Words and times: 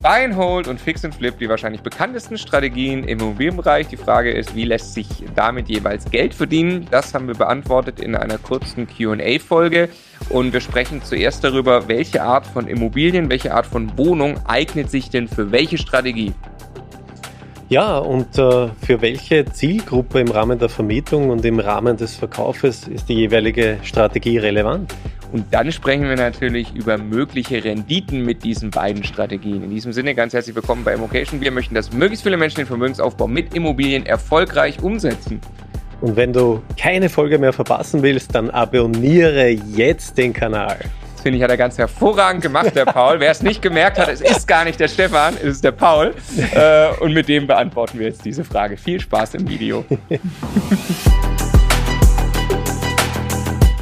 Buy 0.00 0.24
and 0.24 0.36
Hold 0.36 0.68
und 0.68 0.80
Fix 0.80 1.04
and 1.04 1.12
Flip 1.12 1.36
die 1.36 1.48
wahrscheinlich 1.48 1.80
bekanntesten 1.80 2.38
Strategien 2.38 3.02
im 3.02 3.18
Immobilienbereich. 3.18 3.88
Die 3.88 3.96
Frage 3.96 4.30
ist, 4.30 4.54
wie 4.54 4.62
lässt 4.62 4.94
sich 4.94 5.08
damit 5.34 5.68
jeweils 5.68 6.08
Geld 6.08 6.34
verdienen? 6.34 6.86
Das 6.88 7.14
haben 7.14 7.26
wir 7.26 7.34
beantwortet 7.34 7.98
in 7.98 8.14
einer 8.14 8.38
kurzen 8.38 8.86
QA-Folge. 8.86 9.88
Und 10.30 10.52
wir 10.52 10.60
sprechen 10.60 11.02
zuerst 11.02 11.42
darüber, 11.42 11.88
welche 11.88 12.22
Art 12.22 12.46
von 12.46 12.68
Immobilien, 12.68 13.28
welche 13.28 13.52
Art 13.52 13.66
von 13.66 13.98
Wohnung 13.98 14.38
eignet 14.46 14.88
sich 14.88 15.10
denn 15.10 15.26
für 15.26 15.50
welche 15.50 15.78
Strategie? 15.78 16.32
Ja, 17.68 17.98
und 17.98 18.38
äh, 18.38 18.68
für 18.80 19.02
welche 19.02 19.46
Zielgruppe 19.46 20.20
im 20.20 20.28
Rahmen 20.30 20.60
der 20.60 20.68
Vermietung 20.68 21.28
und 21.28 21.44
im 21.44 21.58
Rahmen 21.58 21.96
des 21.96 22.14
Verkaufes 22.14 22.86
ist 22.86 23.08
die 23.08 23.14
jeweilige 23.14 23.78
Strategie 23.82 24.38
relevant? 24.38 24.94
Und 25.30 25.52
dann 25.52 25.70
sprechen 25.72 26.08
wir 26.08 26.16
natürlich 26.16 26.74
über 26.74 26.96
mögliche 26.96 27.62
Renditen 27.62 28.24
mit 28.24 28.44
diesen 28.44 28.70
beiden 28.70 29.04
Strategien. 29.04 29.62
In 29.62 29.70
diesem 29.70 29.92
Sinne 29.92 30.14
ganz 30.14 30.32
herzlich 30.32 30.56
willkommen 30.56 30.84
bei 30.84 30.94
Immocation. 30.94 31.40
Wir 31.40 31.50
möchten, 31.50 31.74
dass 31.74 31.92
möglichst 31.92 32.22
viele 32.22 32.38
Menschen 32.38 32.58
den 32.58 32.66
Vermögensaufbau 32.66 33.28
mit 33.28 33.54
Immobilien 33.54 34.06
erfolgreich 34.06 34.82
umsetzen. 34.82 35.40
Und 36.00 36.16
wenn 36.16 36.32
du 36.32 36.62
keine 36.80 37.08
Folge 37.08 37.38
mehr 37.38 37.52
verpassen 37.52 38.02
willst, 38.02 38.34
dann 38.34 38.50
abonniere 38.50 39.48
jetzt 39.48 40.16
den 40.16 40.32
Kanal. 40.32 40.78
Das 41.12 41.22
finde 41.22 41.38
ich, 41.38 41.42
hat 41.42 41.50
er 41.50 41.56
ganz 41.56 41.76
hervorragend 41.76 42.42
gemacht, 42.42 42.74
der 42.76 42.84
Paul. 42.84 43.18
Wer 43.18 43.32
es 43.32 43.42
nicht 43.42 43.60
gemerkt 43.60 43.98
hat, 43.98 44.08
es 44.08 44.20
ist 44.20 44.46
gar 44.46 44.64
nicht 44.64 44.78
der 44.78 44.88
Stefan, 44.88 45.34
es 45.34 45.56
ist 45.56 45.64
der 45.64 45.72
Paul. 45.72 46.14
Äh, 46.54 46.90
und 47.00 47.12
mit 47.12 47.28
dem 47.28 47.48
beantworten 47.48 47.98
wir 47.98 48.06
jetzt 48.06 48.24
diese 48.24 48.44
Frage. 48.44 48.76
Viel 48.76 49.00
Spaß 49.00 49.34
im 49.34 49.48
Video. 49.48 49.84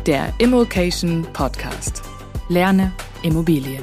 Der 0.06 0.32
Immokation 0.38 1.26
Podcast. 1.32 2.04
Lerne 2.48 2.92
Immobilien. 3.24 3.82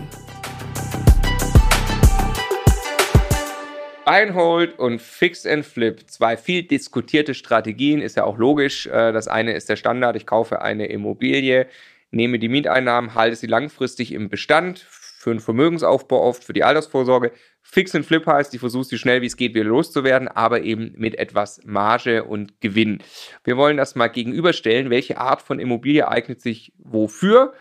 Einhold 4.05 4.79
und 4.79 5.01
Fix 5.01 5.45
and 5.45 5.65
Flip, 5.65 5.99
zwei 6.09 6.37
viel 6.37 6.63
diskutierte 6.63 7.33
Strategien, 7.33 8.01
ist 8.01 8.15
ja 8.15 8.23
auch 8.23 8.37
logisch. 8.37 8.87
Äh, 8.87 9.11
das 9.11 9.27
eine 9.27 9.51
ist 9.51 9.67
der 9.67 9.75
Standard, 9.75 10.15
ich 10.15 10.25
kaufe 10.25 10.61
eine 10.61 10.85
Immobilie, 10.85 11.67
nehme 12.11 12.39
die 12.39 12.47
Mieteinnahmen, 12.47 13.15
halte 13.15 13.35
sie 13.35 13.47
langfristig 13.47 14.13
im 14.13 14.29
Bestand 14.29 14.87
für 15.23 15.31
einen 15.31 15.39
Vermögensaufbau 15.39 16.21
oft, 16.21 16.43
für 16.43 16.53
die 16.53 16.63
Altersvorsorge. 16.63 17.31
Fix 17.61 17.95
and 17.95 18.05
Flip 18.05 18.25
heißt, 18.25 18.53
ich 18.53 18.59
versuche 18.59 18.83
sie 18.83 18.97
schnell 18.97 19.21
wie 19.21 19.27
es 19.27 19.37
geht 19.37 19.55
wieder 19.55 19.65
loszuwerden, 19.65 20.27
aber 20.27 20.61
eben 20.61 20.93
mit 20.97 21.15
etwas 21.15 21.61
Marge 21.63 22.25
und 22.25 22.59
Gewinn. 22.59 22.99
Wir 23.43 23.55
wollen 23.55 23.77
das 23.77 23.95
mal 23.95 24.09
gegenüberstellen, 24.09 24.89
welche 24.89 25.17
Art 25.17 25.41
von 25.41 25.59
Immobilie 25.59 26.07
eignet 26.07 26.41
sich 26.41 26.73
wofür, 26.77 27.53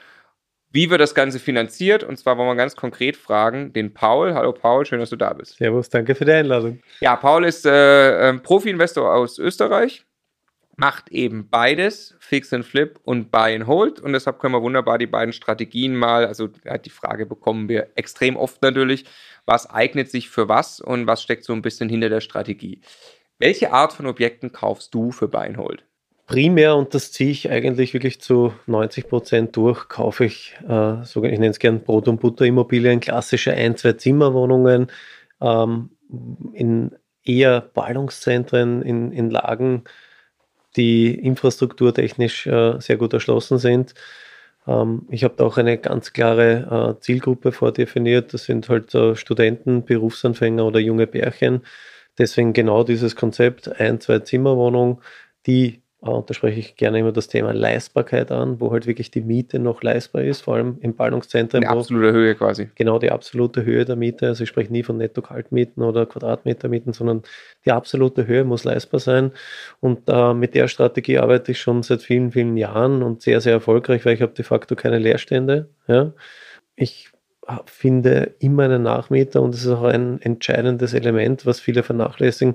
wie 0.70 0.90
wird 0.90 1.00
das 1.00 1.14
Ganze 1.14 1.38
finanziert 1.38 2.02
und 2.02 2.16
zwar 2.16 2.36
wollen 2.36 2.48
wir 2.48 2.56
ganz 2.56 2.74
konkret 2.74 3.16
fragen 3.16 3.72
den 3.72 3.94
Paul. 3.94 4.34
Hallo 4.34 4.52
Paul, 4.52 4.84
schön, 4.84 4.98
dass 4.98 5.10
du 5.10 5.16
da 5.16 5.32
bist. 5.32 5.58
Servus, 5.58 5.88
danke 5.88 6.14
für 6.14 6.24
die 6.24 6.32
Einladung. 6.32 6.80
Ja, 7.00 7.14
Paul 7.14 7.44
ist 7.44 7.64
äh, 7.64 8.34
Profi-Investor 8.38 9.14
aus 9.14 9.38
Österreich 9.38 10.04
macht 10.76 11.10
eben 11.10 11.48
beides, 11.48 12.16
Fix 12.18 12.52
and 12.52 12.64
Flip 12.64 12.98
und 13.04 13.30
Buy 13.30 13.54
and 13.54 13.66
Hold. 13.66 14.00
Und 14.00 14.12
deshalb 14.12 14.38
können 14.38 14.54
wir 14.54 14.62
wunderbar 14.62 14.98
die 14.98 15.06
beiden 15.06 15.32
Strategien 15.32 15.94
mal, 15.96 16.26
also 16.26 16.48
die 16.48 16.90
Frage 16.90 17.26
bekommen 17.26 17.68
wir 17.68 17.88
extrem 17.94 18.36
oft 18.36 18.62
natürlich, 18.62 19.04
was 19.44 19.68
eignet 19.68 20.10
sich 20.10 20.30
für 20.30 20.48
was 20.48 20.80
und 20.80 21.06
was 21.06 21.22
steckt 21.22 21.44
so 21.44 21.52
ein 21.52 21.62
bisschen 21.62 21.88
hinter 21.88 22.08
der 22.08 22.20
Strategie. 22.20 22.80
Welche 23.38 23.72
Art 23.72 23.92
von 23.92 24.06
Objekten 24.06 24.52
kaufst 24.52 24.94
du 24.94 25.10
für 25.10 25.28
Buy 25.28 25.46
and 25.46 25.58
Hold? 25.58 25.84
Primär, 26.26 26.76
und 26.76 26.94
das 26.94 27.12
ziehe 27.12 27.30
ich 27.30 27.50
eigentlich 27.50 27.92
wirklich 27.92 28.20
zu 28.20 28.54
90 28.66 29.08
Prozent 29.08 29.56
durch, 29.56 29.88
kaufe 29.88 30.24
ich, 30.24 30.56
äh, 30.62 31.02
sogar, 31.04 31.30
ich 31.30 31.38
nenne 31.38 31.50
es 31.50 31.58
gern 31.58 31.82
Brot- 31.82 32.08
und 32.08 32.20
Butter-Immobilien, 32.20 33.00
klassische 33.00 33.52
Ein-, 33.52 33.76
Zwei-Zimmer-Wohnungen 33.76 34.86
ähm, 35.40 35.90
in 36.54 36.92
eher 37.24 37.60
Ballungszentren, 37.60 38.82
in, 38.82 39.12
in 39.12 39.30
Lagen, 39.30 39.84
die 40.76 41.14
infrastrukturtechnisch 41.14 42.46
äh, 42.46 42.80
sehr 42.80 42.96
gut 42.96 43.12
erschlossen 43.12 43.58
sind. 43.58 43.94
Ähm, 44.66 45.06
ich 45.10 45.24
habe 45.24 45.34
da 45.36 45.44
auch 45.44 45.58
eine 45.58 45.78
ganz 45.78 46.12
klare 46.12 46.96
äh, 46.98 47.00
Zielgruppe 47.00 47.52
vordefiniert. 47.52 48.32
Das 48.34 48.44
sind 48.44 48.68
halt 48.68 48.94
äh, 48.94 49.16
Studenten, 49.16 49.84
Berufsanfänger 49.84 50.64
oder 50.64 50.80
junge 50.80 51.06
Pärchen. 51.06 51.62
Deswegen 52.18 52.52
genau 52.52 52.84
dieses 52.84 53.16
Konzept, 53.16 53.80
ein, 53.80 54.00
zwei 54.00 54.18
Zimmerwohnung, 54.20 55.00
die 55.46 55.81
und 56.02 56.28
da 56.28 56.34
spreche 56.34 56.58
ich 56.58 56.74
gerne 56.74 56.98
immer 56.98 57.12
das 57.12 57.28
Thema 57.28 57.52
Leistbarkeit 57.54 58.32
an, 58.32 58.60
wo 58.60 58.72
halt 58.72 58.88
wirklich 58.88 59.12
die 59.12 59.20
Miete 59.20 59.60
noch 59.60 59.84
leistbar 59.84 60.24
ist, 60.24 60.40
vor 60.40 60.56
allem 60.56 60.78
im 60.80 60.96
Ballungszentrum. 60.96 61.60
Die 61.60 61.66
absolute 61.68 62.12
Höhe 62.12 62.34
quasi. 62.34 62.68
Genau, 62.74 62.98
die 62.98 63.12
absolute 63.12 63.64
Höhe 63.64 63.84
der 63.84 63.94
Miete. 63.94 64.26
Also 64.26 64.42
ich 64.42 64.48
spreche 64.48 64.72
nie 64.72 64.82
von 64.82 64.96
Netto-Kaltmieten 64.96 65.80
oder 65.80 66.04
Quadratmetermieten, 66.06 66.92
sondern 66.92 67.22
die 67.64 67.70
absolute 67.70 68.26
Höhe 68.26 68.42
muss 68.42 68.64
leistbar 68.64 68.98
sein. 68.98 69.30
Und 69.78 70.00
äh, 70.08 70.34
mit 70.34 70.56
der 70.56 70.66
Strategie 70.66 71.18
arbeite 71.18 71.52
ich 71.52 71.60
schon 71.60 71.84
seit 71.84 72.02
vielen, 72.02 72.32
vielen 72.32 72.56
Jahren 72.56 73.04
und 73.04 73.22
sehr, 73.22 73.40
sehr 73.40 73.52
erfolgreich, 73.52 74.04
weil 74.04 74.14
ich 74.14 74.22
habe 74.22 74.32
de 74.32 74.44
facto 74.44 74.74
keine 74.74 74.98
Leerstände. 74.98 75.68
Ja. 75.86 76.12
Ich 76.74 77.12
finde 77.66 78.34
immer 78.40 78.64
einen 78.64 78.82
Nachmieter 78.82 79.40
und 79.40 79.54
das 79.54 79.64
ist 79.64 79.70
auch 79.70 79.82
ein 79.84 80.20
entscheidendes 80.20 80.94
Element, 80.94 81.46
was 81.46 81.60
viele 81.60 81.84
vernachlässigen 81.84 82.54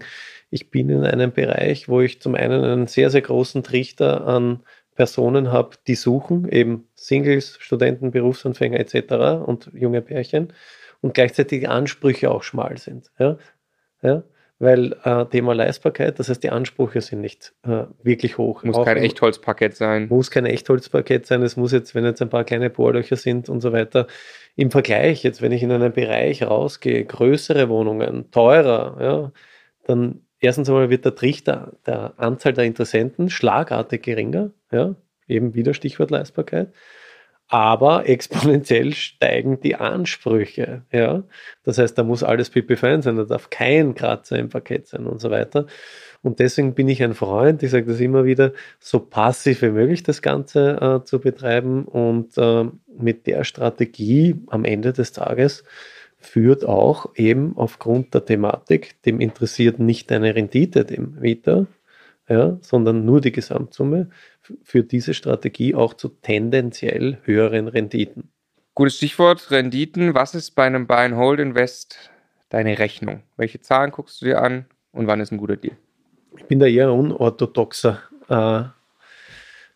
ich 0.49 0.71
bin 0.71 0.89
in 0.89 1.03
einem 1.03 1.31
Bereich, 1.31 1.89
wo 1.89 2.01
ich 2.01 2.21
zum 2.21 2.35
einen 2.35 2.63
einen 2.63 2.87
sehr, 2.87 3.09
sehr 3.09 3.21
großen 3.21 3.63
Trichter 3.63 4.25
an 4.25 4.63
Personen 4.95 5.51
habe, 5.51 5.77
die 5.87 5.95
suchen, 5.95 6.49
eben 6.49 6.87
Singles, 6.95 7.57
Studenten, 7.59 8.11
Berufsanfänger 8.11 8.79
etc. 8.79 9.45
und 9.45 9.69
junge 9.73 10.01
Pärchen 10.01 10.53
und 11.01 11.13
gleichzeitig 11.13 11.61
die 11.61 11.67
Ansprüche 11.67 12.31
auch 12.31 12.43
schmal 12.43 12.77
sind. 12.77 13.11
Ja? 13.19 13.37
Ja? 14.01 14.23
Weil 14.59 14.93
äh, 15.03 15.25
Thema 15.25 15.53
Leistbarkeit, 15.53 16.17
das 16.17 16.29
heißt, 16.29 16.43
die 16.43 16.49
Ansprüche 16.49 16.99
sind 17.01 17.21
nicht 17.21 17.53
äh, 17.63 17.83
wirklich 18.01 18.39
hoch. 18.39 18.63
Muss 18.63 18.75
auch 18.75 18.85
kein 18.85 18.97
Echtholzpaket 18.97 19.75
sein. 19.75 20.07
Muss 20.09 20.31
kein 20.31 20.47
Echtholzpaket 20.47 21.27
sein. 21.27 21.43
Es 21.43 21.57
muss 21.57 21.71
jetzt, 21.71 21.93
wenn 21.93 22.03
jetzt 22.03 22.23
ein 22.23 22.29
paar 22.29 22.43
kleine 22.43 22.71
Bohrlöcher 22.71 23.17
sind 23.17 23.49
und 23.49 23.61
so 23.61 23.71
weiter, 23.71 24.07
im 24.55 24.71
Vergleich, 24.71 25.21
jetzt 25.21 25.43
wenn 25.43 25.51
ich 25.51 25.61
in 25.61 25.71
einen 25.71 25.93
Bereich 25.93 26.41
rausgehe, 26.41 27.05
größere 27.05 27.69
Wohnungen, 27.69 28.31
teurer, 28.31 28.97
ja, 28.99 29.31
dann 29.85 30.21
erstens 30.39 30.69
einmal 30.69 30.89
wird 30.89 31.05
der 31.05 31.15
Trichter 31.15 31.73
der 31.85 32.13
Anzahl 32.17 32.53
der 32.53 32.65
Interessenten 32.65 33.29
schlagartig 33.29 34.03
geringer, 34.03 34.51
ja, 34.71 34.95
eben 35.27 35.53
wieder 35.53 35.73
Stichwort 35.73 36.11
Leistbarkeit. 36.11 36.71
Aber 37.49 38.09
exponentiell 38.09 38.93
steigen 38.93 39.59
die 39.61 39.75
Ansprüche, 39.75 40.83
ja. 40.91 41.23
Das 41.63 41.77
heißt, 41.77 41.97
da 41.97 42.03
muss 42.03 42.23
alles 42.23 42.49
pipi 42.49 42.75
fein 42.75 43.01
sein, 43.01 43.15
da 43.15 43.23
darf 43.23 43.49
kein 43.49 43.95
Kratzer 43.95 44.37
im 44.37 44.49
Paket 44.49 44.87
sein 44.87 45.07
und 45.07 45.21
so 45.21 45.31
weiter. 45.31 45.65
Und 46.23 46.39
deswegen 46.39 46.73
bin 46.73 46.89
ich 46.89 47.03
ein 47.03 47.13
Freund, 47.13 47.63
ich 47.63 47.71
sage 47.71 47.85
das 47.85 47.99
immer 47.99 48.25
wieder, 48.25 48.51
so 48.79 48.99
passiv 48.99 49.61
wie 49.61 49.69
möglich 49.69 50.03
das 50.03 50.21
Ganze 50.21 51.01
äh, 51.01 51.05
zu 51.05 51.19
betreiben 51.19 51.85
und 51.85 52.37
äh, 52.37 52.65
mit 52.97 53.27
der 53.27 53.43
Strategie 53.43 54.35
am 54.47 54.65
Ende 54.65 54.93
des 54.93 55.13
Tages 55.13 55.63
führt 56.17 56.65
auch 56.65 57.15
eben 57.15 57.55
aufgrund 57.55 58.13
der 58.13 58.25
Thematik, 58.25 59.01
dem 59.03 59.19
interessiert 59.19 59.79
nicht 59.79 60.11
eine 60.11 60.35
Rendite 60.35 60.85
dem 60.85 61.17
Mieter, 61.19 61.67
ja, 62.27 62.57
sondern 62.61 63.05
nur 63.05 63.21
die 63.21 63.31
Gesamtsumme, 63.31 64.09
für 64.63 64.83
diese 64.83 65.13
Strategie 65.13 65.75
auch 65.75 65.93
zu 65.93 66.09
tendenziell 66.09 67.19
höheren 67.23 67.67
Renditen. 67.67 68.29
Gutes 68.75 68.97
Stichwort, 68.97 69.49
Renditen. 69.51 70.13
Was 70.13 70.35
ist 70.35 70.51
bei 70.51 70.65
einem 70.65 70.87
Buy-and-Hold-Invest 70.87 72.11
deine 72.49 72.77
Rechnung? 72.79 73.23
Welche 73.35 73.59
Zahlen 73.59 73.91
guckst 73.91 74.21
du 74.21 74.25
dir 74.25 74.41
an 74.41 74.65
und 74.91 75.07
wann 75.07 75.19
ist 75.19 75.31
ein 75.31 75.37
guter 75.37 75.57
Deal? 75.57 75.75
Ich 76.37 76.45
bin 76.45 76.59
da 76.59 76.67
eher 76.67 76.93
unorthodoxer 76.93 77.99
äh, 78.29 78.63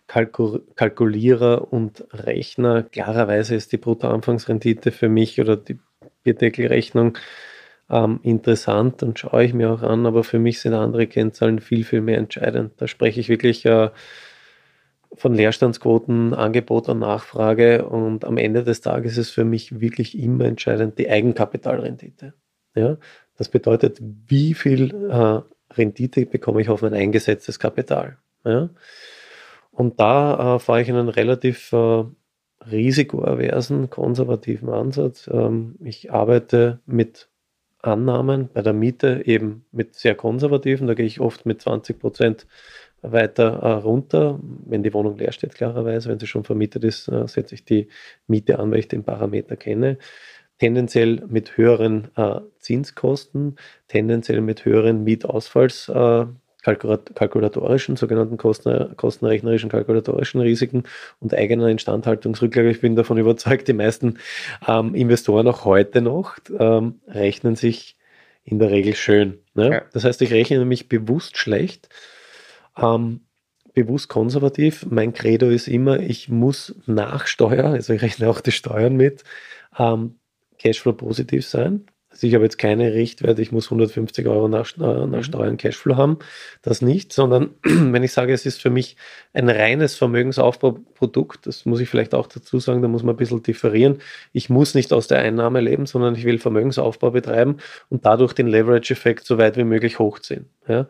Kalkul 0.08 0.64
Kalkulierer 0.76 1.72
und 1.72 2.06
Rechner. 2.12 2.84
Klarerweise 2.84 3.56
ist 3.56 3.72
die 3.72 3.78
Bruttoanfangsrendite 3.78 4.92
für 4.92 5.10
mich 5.10 5.40
oder 5.40 5.58
die 5.58 5.80
Bierdeckelrechnung 6.24 7.18
ähm, 7.90 8.20
interessant 8.24 9.04
und 9.04 9.20
schaue 9.20 9.44
ich 9.44 9.54
mir 9.54 9.72
auch 9.72 9.82
an, 9.82 10.06
aber 10.06 10.24
für 10.24 10.40
mich 10.40 10.62
sind 10.62 10.74
andere 10.74 11.08
Kennzahlen 11.08 11.60
viel, 11.60 11.84
viel 11.84 12.02
mehr 12.02 12.18
entscheidend. 12.18 12.74
Da 12.78 12.88
spreche 12.88 13.20
ich 13.20 13.30
wirklich 13.30 13.66
äh, 13.66 13.90
von 15.14 15.34
Leerstandsquoten, 15.34 16.34
Angebot 16.34 16.88
und 16.88 17.00
Nachfrage 17.00 17.86
und 17.86 18.24
am 18.24 18.38
Ende 18.38 18.64
des 18.64 18.82
Tages 18.82 19.18
ist 19.18 19.32
für 19.32 19.44
mich 19.44 19.82
wirklich 19.82 20.18
immer 20.18 20.46
entscheidend 20.46 20.98
die 20.98 21.10
Eigenkapitalrendite. 21.10 22.34
Ja? 22.76 22.98
Das 23.38 23.50
bedeutet, 23.50 24.00
wie 24.02 24.54
viel 24.54 24.94
äh, 25.10 25.42
Rendite 25.74 26.26
bekomme 26.26 26.62
ich 26.62 26.70
auf 26.70 26.82
mein 26.82 26.94
eingesetztes 26.94 27.60
Kapital. 27.60 28.18
Ja? 28.46 28.70
Und 29.72 30.00
da 30.00 30.56
äh, 30.56 30.60
fahre 30.60 30.82
ich 30.82 30.90
einen 30.90 31.10
relativ 31.10 31.74
äh, 31.74 32.04
risikoaversen, 32.70 33.90
konservativen 33.90 34.70
Ansatz. 34.70 35.30
Ähm, 35.32 35.76
ich 35.84 36.12
arbeite 36.12 36.80
mit 36.86 37.30
Annahmen 37.82 38.50
bei 38.54 38.62
der 38.62 38.74
Miete 38.74 39.24
eben 39.26 39.66
mit 39.72 39.96
sehr 39.96 40.16
konservativen. 40.16 40.88
Da 40.88 40.94
gehe 40.94 41.06
ich 41.06 41.20
oft 41.20 41.46
mit 41.46 41.62
20 41.62 42.00
Prozent 42.00 42.48
weiter 43.02 43.60
äh, 43.62 43.72
runter, 43.74 44.40
wenn 44.66 44.84
die 44.84 44.94
Wohnung 44.94 45.18
leer 45.18 45.32
steht, 45.32 45.56
klarerweise. 45.56 46.10
Wenn 46.10 46.20
sie 46.20 46.28
schon 46.28 46.44
vermietet 46.44 46.84
ist, 46.84 47.08
äh, 47.08 47.28
setze 47.28 47.56
ich 47.56 47.66
die 47.66 47.88
Miete 48.28 48.60
an, 48.60 48.72
weil 48.72 48.80
ich 48.80 48.88
den 48.88 49.04
Parameter 49.04 49.56
kenne. 49.56 49.98
tendenziell 50.60 51.24
mit 51.28 51.58
höheren 51.58 52.10
äh, 52.16 52.42
Zinskosten, 52.60 53.56
tendenziell 53.88 54.42
mit 54.42 54.64
höheren 54.64 55.04
Mietausfalls, 55.04 55.90
kalkulatorischen, 56.62 57.96
sogenannten 57.96 58.38
Kosten, 58.38 58.96
kostenrechnerischen 58.96 59.70
kalkulatorischen 59.70 60.42
Risiken 60.42 60.84
und 61.20 61.34
eigener 61.34 61.68
Instandhaltungsrücklage. 61.68 62.70
Ich 62.70 62.82
bin 62.82 62.96
davon 62.96 63.18
überzeugt, 63.18 63.68
die 63.68 63.74
meisten 63.74 64.20
ähm, 64.68 64.94
Investoren 64.94 65.48
auch 65.48 65.66
heute 65.66 66.02
noch 66.02 66.38
ähm, 66.58 67.02
rechnen 67.08 67.56
sich 67.56 67.98
in 68.44 68.60
der 68.60 68.72
Regel 68.72 68.96
schön. 68.96 69.40
Ne? 69.54 69.72
Ja. 69.72 69.82
Das 69.94 70.04
heißt, 70.04 70.22
ich 70.22 70.32
rechne 70.32 70.64
mich 70.66 70.90
bewusst 70.90 71.38
schlecht, 71.38 71.90
ähm, 72.78 73.22
bewusst 73.74 74.10
konservativ. 74.10 74.86
Mein 74.90 75.14
Credo 75.14 75.48
ist 75.50 75.68
immer, 75.68 76.00
ich 76.00 76.30
muss 76.30 76.76
nach 76.86 77.28
Steuer, 77.28 77.66
also 77.66 77.94
ich 77.94 78.02
rechne 78.02 78.30
auch 78.30 78.42
die 78.42 78.52
Steuern 78.52 78.96
mit, 78.96 79.24
ähm, 79.78 80.16
Cashflow 80.60 80.94
positiv 80.94 81.48
sein. 81.48 81.88
Also 82.12 82.28
ich 82.28 82.36
habe 82.36 82.44
jetzt 82.44 82.58
keine 82.58 82.94
Richtwerte, 82.94 83.42
ich 83.42 83.54
muss 83.54 83.68
150 83.68 84.28
Euro 84.28 84.50
nach, 84.50 84.76
nach 84.76 85.08
mhm. 85.08 85.24
Steuern 85.24 85.58
Cashflow 85.58 85.96
haben. 85.96 86.20
Das 86.62 86.82
nicht, 86.82 87.14
sondern 87.14 87.52
wenn 87.64 88.04
ich 88.04 88.12
sage, 88.12 88.34
es 88.34 88.46
ist 88.46 88.62
für 88.62 88.70
mich 88.70 88.98
ein 89.34 89.50
reines 89.50 89.96
Vermögensaufbauprodukt, 89.96 91.48
das 91.48 91.66
muss 91.66 91.80
ich 91.80 91.90
vielleicht 91.90 92.14
auch 92.14 92.28
dazu 92.28 92.60
sagen, 92.60 92.82
da 92.82 92.90
muss 92.90 93.04
man 93.04 93.16
ein 93.16 93.18
bisschen 93.18 93.44
differieren. 93.44 94.00
Ich 94.34 94.50
muss 94.50 94.76
nicht 94.76 94.92
aus 94.92 95.08
der 95.08 95.20
Einnahme 95.20 95.62
leben, 95.62 95.86
sondern 95.86 96.16
ich 96.16 96.26
will 96.26 96.38
Vermögensaufbau 96.38 97.12
betreiben 97.12 97.58
und 97.90 98.06
dadurch 98.06 98.34
den 98.34 98.48
Leverage-Effekt 98.48 99.26
so 99.26 99.38
weit 99.38 99.56
wie 99.56 99.64
möglich 99.64 99.98
hochziehen. 99.98 100.48
Ja? 100.68 100.88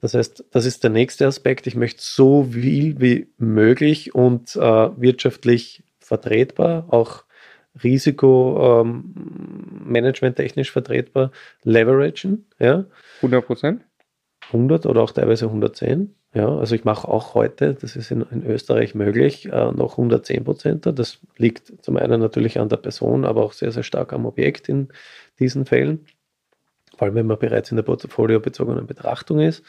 Das 0.00 0.14
heißt, 0.14 0.44
das 0.50 0.64
ist 0.64 0.84
der 0.84 0.90
nächste 0.90 1.26
Aspekt. 1.26 1.66
Ich 1.66 1.74
möchte 1.74 2.02
so 2.02 2.44
viel 2.52 3.00
wie 3.00 3.28
möglich 3.38 4.14
und 4.14 4.54
äh, 4.56 4.60
wirtschaftlich 4.60 5.82
vertretbar, 6.00 6.86
auch 6.88 7.24
Risikomanagement 7.82 10.22
ähm, 10.22 10.34
technisch 10.34 10.72
vertretbar 10.72 11.30
leveragen. 11.62 12.46
Ja. 12.58 12.84
100 13.18 13.46
Prozent? 13.46 13.82
100 14.48 14.86
oder 14.86 15.02
auch 15.02 15.12
teilweise 15.12 15.46
110. 15.46 16.14
Ja, 16.34 16.48
also 16.48 16.74
ich 16.74 16.84
mache 16.84 17.08
auch 17.08 17.34
heute, 17.34 17.74
das 17.74 17.94
ist 17.94 18.10
in, 18.10 18.24
in 18.30 18.46
Österreich 18.46 18.94
möglich, 18.94 19.52
äh, 19.52 19.70
noch 19.72 19.92
110 19.92 20.44
Prozent. 20.44 20.86
Das 20.86 21.18
liegt 21.36 21.72
zum 21.82 21.98
einen 21.98 22.20
natürlich 22.20 22.58
an 22.58 22.70
der 22.70 22.78
Person, 22.78 23.26
aber 23.26 23.42
auch 23.42 23.52
sehr, 23.52 23.70
sehr 23.70 23.82
stark 23.82 24.14
am 24.14 24.24
Objekt 24.24 24.68
in 24.68 24.88
diesen 25.38 25.66
Fällen. 25.66 26.06
Vor 26.96 27.06
allem, 27.06 27.16
wenn 27.16 27.26
man 27.26 27.38
bereits 27.38 27.70
in 27.70 27.76
der 27.76 27.82
portfoliobezogenen 27.82 28.86
Betrachtung 28.86 29.40
ist 29.40 29.62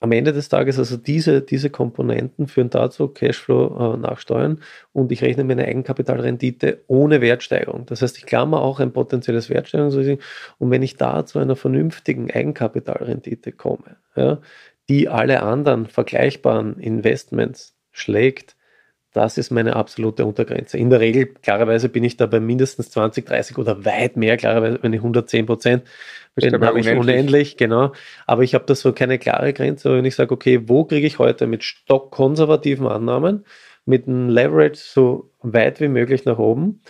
am 0.00 0.12
Ende 0.12 0.32
des 0.32 0.48
Tages, 0.48 0.78
also 0.78 0.96
diese, 0.96 1.40
diese 1.40 1.70
Komponenten 1.70 2.48
führen 2.48 2.70
dazu, 2.70 3.08
Cashflow 3.08 3.94
äh, 3.94 3.96
nachsteuern 3.96 4.60
und 4.92 5.10
ich 5.10 5.22
rechne 5.22 5.44
mir 5.44 5.54
eine 5.54 5.66
Eigenkapitalrendite 5.66 6.82
ohne 6.86 7.20
Wertsteigerung. 7.20 7.86
Das 7.86 8.02
heißt, 8.02 8.18
ich 8.18 8.26
klammer 8.26 8.60
auch 8.60 8.80
ein 8.80 8.92
potenzielles 8.92 9.48
Wertsteigerungsrisiko 9.48 10.22
und 10.58 10.70
wenn 10.70 10.82
ich 10.82 10.96
da 10.96 11.24
zu 11.24 11.38
einer 11.38 11.56
vernünftigen 11.56 12.30
Eigenkapitalrendite 12.30 13.52
komme, 13.52 13.96
ja, 14.16 14.40
die 14.88 15.08
alle 15.08 15.42
anderen 15.42 15.86
vergleichbaren 15.86 16.78
Investments 16.78 17.76
schlägt, 17.90 18.55
das 19.16 19.38
ist 19.38 19.50
meine 19.50 19.76
absolute 19.76 20.26
Untergrenze. 20.26 20.76
In 20.76 20.90
der 20.90 21.00
Regel, 21.00 21.24
klarerweise 21.26 21.88
bin 21.88 22.04
ich 22.04 22.18
da 22.18 22.26
bei 22.26 22.38
mindestens 22.38 22.90
20, 22.90 23.24
30 23.24 23.56
oder 23.56 23.86
weit 23.86 24.18
mehr, 24.18 24.36
klarerweise, 24.36 24.78
wenn 24.82 24.92
ich 24.92 25.00
110 25.00 25.46
Prozent 25.46 25.84
bin, 26.34 26.52
habe 26.52 26.78
ich 26.78 26.86
unendlich. 26.86 26.98
unendlich, 26.98 27.56
genau. 27.56 27.92
Aber 28.26 28.42
ich 28.42 28.54
habe 28.54 28.66
da 28.66 28.74
so 28.74 28.92
keine 28.92 29.18
klare 29.18 29.54
Grenze, 29.54 29.96
wenn 29.96 30.04
ich 30.04 30.16
sage, 30.16 30.34
okay, 30.34 30.68
wo 30.68 30.84
kriege 30.84 31.06
ich 31.06 31.18
heute 31.18 31.46
mit 31.46 31.64
stockkonservativen 31.64 32.86
Annahmen, 32.86 33.46
mit 33.86 34.06
einem 34.06 34.28
Leverage 34.28 34.76
so 34.76 35.30
weit 35.40 35.80
wie 35.80 35.88
möglich 35.88 36.26
nach 36.26 36.38
oben, 36.38 36.82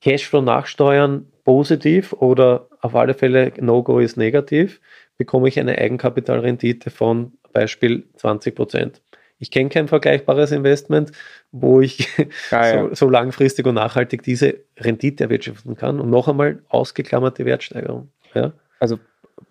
Cashflow 0.00 0.42
nachsteuern 0.42 1.26
positiv 1.42 2.12
oder 2.12 2.68
auf 2.80 2.94
alle 2.94 3.14
Fälle 3.14 3.52
No-Go 3.58 3.98
ist 3.98 4.16
negativ, 4.16 4.80
bekomme 5.16 5.48
ich 5.48 5.58
eine 5.58 5.78
Eigenkapitalrendite 5.78 6.90
von 6.90 7.32
Beispiel 7.52 8.06
20 8.14 8.54
Prozent. 8.54 9.02
Ich 9.38 9.50
kenne 9.50 9.68
kein 9.68 9.88
vergleichbares 9.88 10.50
Investment, 10.52 11.12
wo 11.52 11.80
ich 11.80 12.08
ah, 12.50 12.66
ja. 12.66 12.88
so, 12.88 12.94
so, 12.94 13.10
langfristig 13.10 13.66
und 13.66 13.74
nachhaltig 13.74 14.22
diese 14.22 14.60
Rendite 14.78 15.24
erwirtschaften 15.24 15.76
kann. 15.76 16.00
Und 16.00 16.10
noch 16.10 16.28
einmal 16.28 16.62
ausgeklammerte 16.68 17.44
Wertsteigerung. 17.44 18.10
Ja? 18.34 18.52
Also 18.80 18.98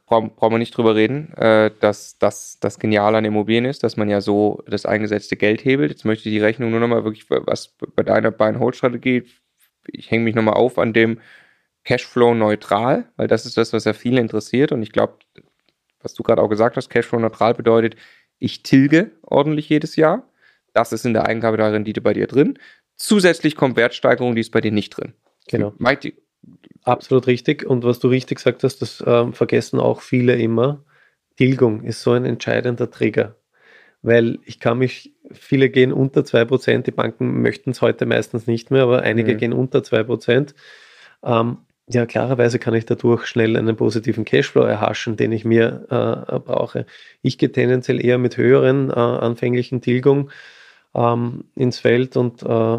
brauchen 0.05 0.31
brauch 0.35 0.51
wir 0.51 0.57
nicht 0.57 0.75
drüber 0.75 0.95
reden, 0.95 1.33
äh, 1.33 1.71
dass 1.79 2.17
das 2.17 2.59
das 2.59 2.79
Geniale 2.79 3.17
an 3.17 3.25
Immobilien 3.25 3.65
ist, 3.65 3.83
dass 3.83 3.97
man 3.97 4.09
ja 4.09 4.21
so 4.21 4.63
das 4.67 4.85
eingesetzte 4.85 5.35
Geld 5.35 5.63
hebelt. 5.65 5.91
Jetzt 5.91 6.05
möchte 6.05 6.29
ich 6.29 6.35
die 6.35 6.41
Rechnung 6.41 6.71
nur 6.71 6.79
nochmal 6.79 7.03
wirklich, 7.03 7.29
was 7.29 7.75
bei 7.95 8.03
deiner 8.03 8.31
Buy-and-Hold-Strategie, 8.31 9.23
ich 9.87 10.11
hänge 10.11 10.23
mich 10.23 10.35
nochmal 10.35 10.55
auf 10.55 10.79
an 10.79 10.93
dem 10.93 11.19
Cashflow 11.83 12.33
neutral, 12.33 13.05
weil 13.15 13.27
das 13.27 13.45
ist 13.45 13.57
das, 13.57 13.73
was 13.73 13.85
ja 13.85 13.93
viele 13.93 14.19
interessiert. 14.19 14.71
Und 14.71 14.81
ich 14.81 14.91
glaube, 14.91 15.19
was 16.01 16.13
du 16.13 16.23
gerade 16.23 16.41
auch 16.41 16.49
gesagt 16.49 16.77
hast, 16.77 16.89
Cashflow 16.89 17.19
neutral 17.19 17.53
bedeutet, 17.53 17.95
ich 18.39 18.63
tilge 18.63 19.11
ordentlich 19.21 19.69
jedes 19.69 19.95
Jahr. 19.95 20.29
Das 20.73 20.91
ist 20.91 21.05
in 21.05 21.13
der 21.13 21.25
Eigenkapitalrendite 21.25 22.01
bei 22.01 22.13
dir 22.13 22.27
drin. 22.27 22.59
Zusätzlich 22.95 23.55
kommt 23.55 23.77
Wertsteigerung, 23.77 24.35
die 24.35 24.41
ist 24.41 24.51
bei 24.51 24.61
dir 24.61 24.71
nicht 24.71 24.91
drin. 24.91 25.13
Genau. 25.47 25.73
Absolut 26.83 27.27
richtig. 27.27 27.65
Und 27.65 27.83
was 27.83 27.99
du 27.99 28.07
richtig 28.07 28.37
gesagt 28.37 28.63
hast, 28.63 28.81
das 28.81 29.03
ähm, 29.05 29.33
vergessen 29.33 29.79
auch 29.79 30.01
viele 30.01 30.35
immer. 30.35 30.83
Tilgung 31.35 31.83
ist 31.83 32.01
so 32.01 32.11
ein 32.11 32.25
entscheidender 32.25 32.89
Trigger. 32.89 33.35
Weil 34.01 34.39
ich 34.45 34.59
kann 34.59 34.77
mich, 34.77 35.13
viele 35.31 35.69
gehen 35.69 35.91
unter 35.91 36.21
2%, 36.21 36.83
die 36.83 36.91
Banken 36.91 37.41
möchten 37.41 37.71
es 37.71 37.81
heute 37.81 38.05
meistens 38.05 38.45
nicht 38.47 38.69
mehr, 38.69 38.83
aber 38.83 39.01
einige 39.01 39.33
mhm. 39.33 39.37
gehen 39.37 39.53
unter 39.53 39.79
2%. 39.79 40.53
Ähm, 41.23 41.57
ja, 41.87 42.05
klarerweise 42.05 42.57
kann 42.57 42.73
ich 42.73 42.85
dadurch 42.85 43.27
schnell 43.27 43.55
einen 43.55 43.75
positiven 43.75 44.25
Cashflow 44.25 44.63
erhaschen, 44.63 45.17
den 45.17 45.31
ich 45.31 45.45
mir 45.45 45.85
äh, 46.29 46.39
brauche. 46.39 46.85
Ich 47.21 47.37
gehe 47.37 47.51
tendenziell 47.51 48.03
eher 48.03 48.17
mit 48.17 48.37
höheren 48.37 48.89
äh, 48.89 48.93
anfänglichen 48.93 49.81
Tilgung 49.81 50.31
ähm, 50.95 51.45
ins 51.55 51.79
Feld 51.79 52.17
und 52.17 52.41
äh, 52.41 52.77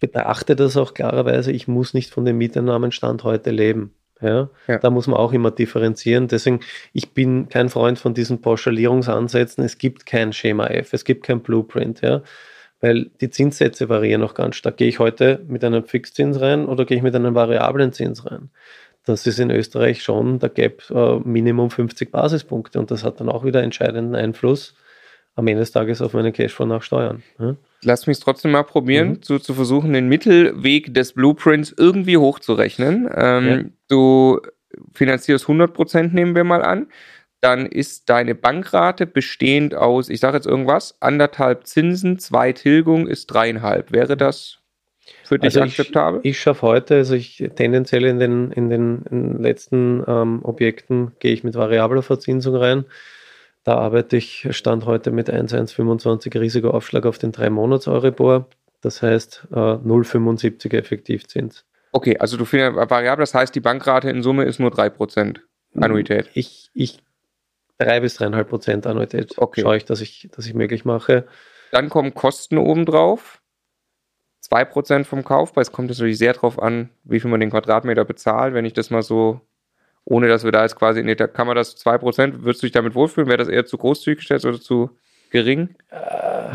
betrachte 0.00 0.56
das 0.56 0.76
auch 0.76 0.94
klarerweise. 0.94 1.52
Ich 1.52 1.68
muss 1.68 1.92
nicht 1.92 2.10
von 2.10 2.24
dem 2.24 2.38
Mieteinnahmenstand 2.38 3.24
heute 3.24 3.50
leben. 3.50 3.92
Ja? 4.22 4.48
ja? 4.66 4.78
Da 4.78 4.88
muss 4.88 5.06
man 5.06 5.18
auch 5.18 5.34
immer 5.34 5.50
differenzieren. 5.50 6.28
Deswegen, 6.28 6.60
ich 6.94 7.12
bin 7.12 7.50
kein 7.50 7.68
Freund 7.68 7.98
von 7.98 8.14
diesen 8.14 8.40
Pauschalierungsansätzen. 8.40 9.62
Es 9.64 9.76
gibt 9.76 10.06
kein 10.06 10.32
Schema 10.32 10.68
F, 10.68 10.94
es 10.94 11.04
gibt 11.04 11.24
kein 11.26 11.40
Blueprint. 11.40 12.00
Ja? 12.00 12.22
Weil 12.86 13.10
die 13.20 13.30
Zinssätze 13.30 13.88
variieren 13.88 14.20
noch 14.20 14.34
ganz 14.34 14.56
stark. 14.56 14.76
Gehe 14.76 14.88
ich 14.88 14.98
heute 15.00 15.40
mit 15.48 15.64
einem 15.64 15.84
Fixzins 15.84 16.40
rein 16.40 16.66
oder 16.66 16.84
gehe 16.84 16.96
ich 16.96 17.02
mit 17.02 17.14
einem 17.14 17.34
variablen 17.34 17.92
Zins 17.92 18.24
rein? 18.30 18.50
Das 19.04 19.26
ist 19.26 19.40
in 19.40 19.50
Österreich 19.50 20.02
schon 20.02 20.38
der 20.38 20.50
Gap 20.50 20.88
äh, 20.90 21.18
Minimum 21.24 21.70
50 21.70 22.10
Basispunkte 22.12 22.78
und 22.78 22.90
das 22.90 23.04
hat 23.04 23.20
dann 23.20 23.28
auch 23.28 23.44
wieder 23.44 23.62
entscheidenden 23.62 24.14
Einfluss 24.14 24.74
am 25.34 25.46
Ende 25.48 25.60
des 25.60 25.72
Tages 25.72 26.00
auf 26.00 26.12
meinen 26.12 26.32
Cashflow 26.32 26.66
nach 26.66 26.82
Steuern. 26.82 27.22
Ja? 27.38 27.56
Lass 27.82 28.06
mich 28.06 28.20
trotzdem 28.20 28.52
mal 28.52 28.62
probieren, 28.62 29.08
mhm. 29.08 29.22
zu, 29.22 29.38
zu 29.38 29.54
versuchen, 29.54 29.92
den 29.92 30.08
Mittelweg 30.08 30.94
des 30.94 31.12
Blueprints 31.12 31.74
irgendwie 31.76 32.16
hochzurechnen. 32.16 33.08
Ähm, 33.14 33.48
ja. 33.48 33.64
Du 33.88 34.40
finanzierst 34.94 35.44
100 35.44 35.74
Prozent, 35.74 36.14
nehmen 36.14 36.34
wir 36.34 36.44
mal 36.44 36.62
an 36.62 36.86
dann 37.46 37.66
ist 37.66 38.10
deine 38.10 38.34
Bankrate 38.34 39.06
bestehend 39.06 39.72
aus, 39.72 40.08
ich 40.08 40.18
sage 40.18 40.36
jetzt 40.36 40.48
irgendwas, 40.48 40.96
anderthalb 40.98 41.64
Zinsen, 41.64 42.18
zwei 42.18 42.52
Tilgung 42.52 43.06
ist 43.06 43.26
dreieinhalb. 43.26 43.92
Wäre 43.92 44.16
das 44.16 44.58
für 45.22 45.38
dich 45.38 45.54
also 45.54 45.60
akzeptabel? 45.60 46.20
Ich, 46.24 46.30
ich 46.30 46.40
schaffe 46.40 46.62
heute, 46.62 46.96
also 46.96 47.14
ich 47.14 47.48
tendenziell 47.54 48.04
in 48.04 48.18
den, 48.18 48.50
in 48.50 48.68
den, 48.68 49.02
in 49.08 49.34
den 49.34 49.42
letzten 49.42 50.02
ähm, 50.08 50.40
Objekten 50.42 51.12
gehe 51.20 51.32
ich 51.32 51.44
mit 51.44 51.54
variabler 51.54 52.02
Verzinsung 52.02 52.56
rein. 52.56 52.84
Da 53.62 53.76
arbeite 53.76 54.16
ich 54.16 54.48
Stand 54.50 54.84
heute 54.84 55.12
mit 55.12 55.30
1,125 55.30 56.34
Risikoaufschlag 56.34 57.06
auf 57.06 57.18
den 57.18 57.30
3 57.30 57.50
Monats 57.50 57.86
Euribor. 57.86 58.48
Das 58.80 59.02
heißt 59.02 59.46
äh, 59.52 59.54
0,75 59.54 60.76
Effektivzins. 60.76 61.64
Okay, 61.92 62.18
also 62.18 62.36
du 62.36 62.44
findest 62.44 62.74
variabel, 62.74 63.22
das 63.22 63.34
heißt, 63.34 63.54
die 63.54 63.60
Bankrate 63.60 64.10
in 64.10 64.24
Summe 64.24 64.46
ist 64.46 64.58
nur 64.58 64.70
3% 64.70 65.38
Annuität. 65.76 66.28
Ich, 66.34 66.70
ich 66.74 66.98
drei 67.78 68.00
bis 68.00 68.14
dreieinhalb 68.14 68.48
Prozent 68.48 68.86
Annuität 68.86 69.34
okay. 69.38 69.62
schaue 69.62 69.76
ich, 69.76 69.84
dass 69.84 70.00
ich, 70.00 70.28
dass 70.32 70.46
ich 70.46 70.54
möglich 70.54 70.84
mache. 70.84 71.26
Dann 71.72 71.88
kommen 71.88 72.14
Kosten 72.14 72.58
obendrauf. 72.58 73.42
2% 74.48 75.04
vom 75.04 75.24
Kaufpreis 75.24 75.72
kommt 75.72 75.90
es 75.90 75.98
natürlich 75.98 76.18
sehr 76.18 76.32
darauf 76.32 76.62
an, 76.62 76.90
wie 77.04 77.18
viel 77.18 77.30
man 77.30 77.40
den 77.40 77.50
Quadratmeter 77.50 78.04
bezahlt. 78.04 78.54
Wenn 78.54 78.64
ich 78.64 78.72
das 78.72 78.90
mal 78.90 79.02
so, 79.02 79.40
ohne 80.04 80.28
dass 80.28 80.44
wir 80.44 80.52
da 80.52 80.62
jetzt 80.62 80.76
quasi 80.76 81.00
in 81.00 81.06
der, 81.06 81.16
kann 81.28 81.46
man 81.48 81.56
das 81.56 81.76
2%, 81.84 82.42
würdest 82.42 82.62
du 82.62 82.66
dich 82.66 82.72
damit 82.72 82.94
wohlfühlen? 82.94 83.28
Wäre 83.28 83.38
das 83.38 83.48
eher 83.48 83.66
zu 83.66 83.76
großzügig 83.76 84.18
gestellt 84.18 84.44
oder 84.44 84.60
zu 84.60 84.96
gering? 85.30 85.70
Äh, 85.90 86.54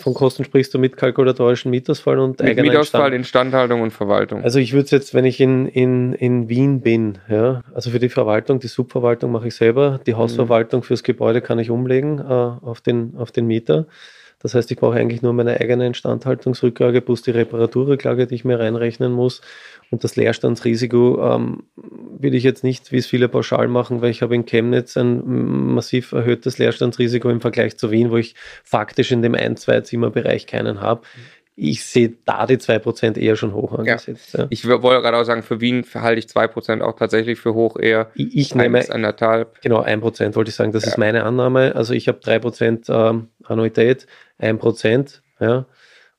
von 0.00 0.14
Kosten 0.14 0.44
sprichst 0.44 0.72
du 0.74 0.78
mit 0.78 0.96
kalkulatorischen 0.96 1.70
Mietausfall 1.70 2.18
und 2.18 2.40
mit 2.40 2.60
Mietausfall, 2.60 3.12
Instandhaltung 3.12 3.80
und 3.80 3.90
Verwaltung. 3.90 4.42
Also 4.42 4.58
ich 4.58 4.72
würde 4.72 4.84
es 4.84 4.90
jetzt, 4.90 5.14
wenn 5.14 5.24
ich 5.24 5.40
in, 5.40 5.66
in, 5.66 6.12
in 6.12 6.48
Wien 6.48 6.80
bin, 6.80 7.18
ja, 7.28 7.62
also 7.74 7.90
für 7.90 7.98
die 7.98 8.08
Verwaltung, 8.08 8.60
die 8.60 8.68
Subverwaltung 8.68 9.32
mache 9.32 9.48
ich 9.48 9.54
selber, 9.54 10.00
die 10.06 10.14
Hausverwaltung 10.14 10.82
fürs 10.82 11.02
Gebäude 11.02 11.40
kann 11.40 11.58
ich 11.58 11.70
umlegen 11.70 12.18
äh, 12.18 12.22
auf, 12.22 12.80
den, 12.80 13.14
auf 13.16 13.32
den 13.32 13.46
Mieter. 13.46 13.86
Das 14.42 14.54
heißt, 14.54 14.70
ich 14.70 14.78
brauche 14.78 14.96
eigentlich 14.96 15.22
nur 15.22 15.34
meine 15.34 15.60
eigene 15.60 15.86
Instandhaltungsrücklage 15.86 17.02
plus 17.02 17.22
die 17.22 17.30
Reparaturrücklage, 17.30 18.26
die 18.26 18.34
ich 18.34 18.44
mir 18.44 18.58
reinrechnen 18.58 19.12
muss. 19.12 19.42
Und 19.90 20.02
das 20.02 20.16
Leerstandsrisiko 20.16 21.22
ähm, 21.22 21.64
will 21.76 22.34
ich 22.34 22.42
jetzt 22.42 22.64
nicht, 22.64 22.90
wie 22.90 22.96
es 22.96 23.06
viele 23.06 23.28
pauschal 23.28 23.68
machen, 23.68 24.00
weil 24.00 24.10
ich 24.10 24.22
habe 24.22 24.34
in 24.34 24.46
Chemnitz 24.46 24.96
ein 24.96 25.22
massiv 25.74 26.12
erhöhtes 26.12 26.58
Leerstandsrisiko 26.58 27.28
im 27.28 27.40
Vergleich 27.40 27.76
zu 27.76 27.90
Wien, 27.90 28.10
wo 28.10 28.16
ich 28.16 28.34
faktisch 28.64 29.12
in 29.12 29.20
dem 29.20 29.34
Ein-Zwei-Zimmer-Bereich 29.34 30.46
keinen 30.46 30.80
habe. 30.80 31.02
Ich 31.62 31.84
sehe 31.84 32.14
da 32.24 32.46
die 32.46 32.56
2% 32.56 33.18
eher 33.18 33.36
schon 33.36 33.52
hoch 33.52 33.78
angesetzt. 33.78 34.32
Ja. 34.32 34.40
Ja. 34.40 34.46
Ich 34.48 34.66
wollte 34.66 35.02
gerade 35.02 35.18
auch 35.18 35.24
sagen, 35.24 35.42
für 35.42 35.60
Wien 35.60 35.84
halte 35.92 36.18
ich 36.18 36.24
2% 36.24 36.80
auch 36.80 36.96
tatsächlich 36.96 37.38
für 37.38 37.52
hoch 37.52 37.76
eher. 37.78 38.10
Ich, 38.14 38.34
ich 38.34 38.54
nehme 38.54 38.90
anderthalb. 38.90 39.60
Genau, 39.60 39.82
1% 39.82 40.34
wollte 40.36 40.48
ich 40.48 40.54
sagen. 40.54 40.72
Das 40.72 40.84
ja. 40.84 40.92
ist 40.92 40.96
meine 40.96 41.24
Annahme. 41.24 41.74
Also 41.74 41.92
ich 41.92 42.08
habe 42.08 42.18
3% 42.20 42.90
ähm, 42.90 43.28
Annuität, 43.44 44.06
1%. 44.40 45.20
Ja. 45.38 45.66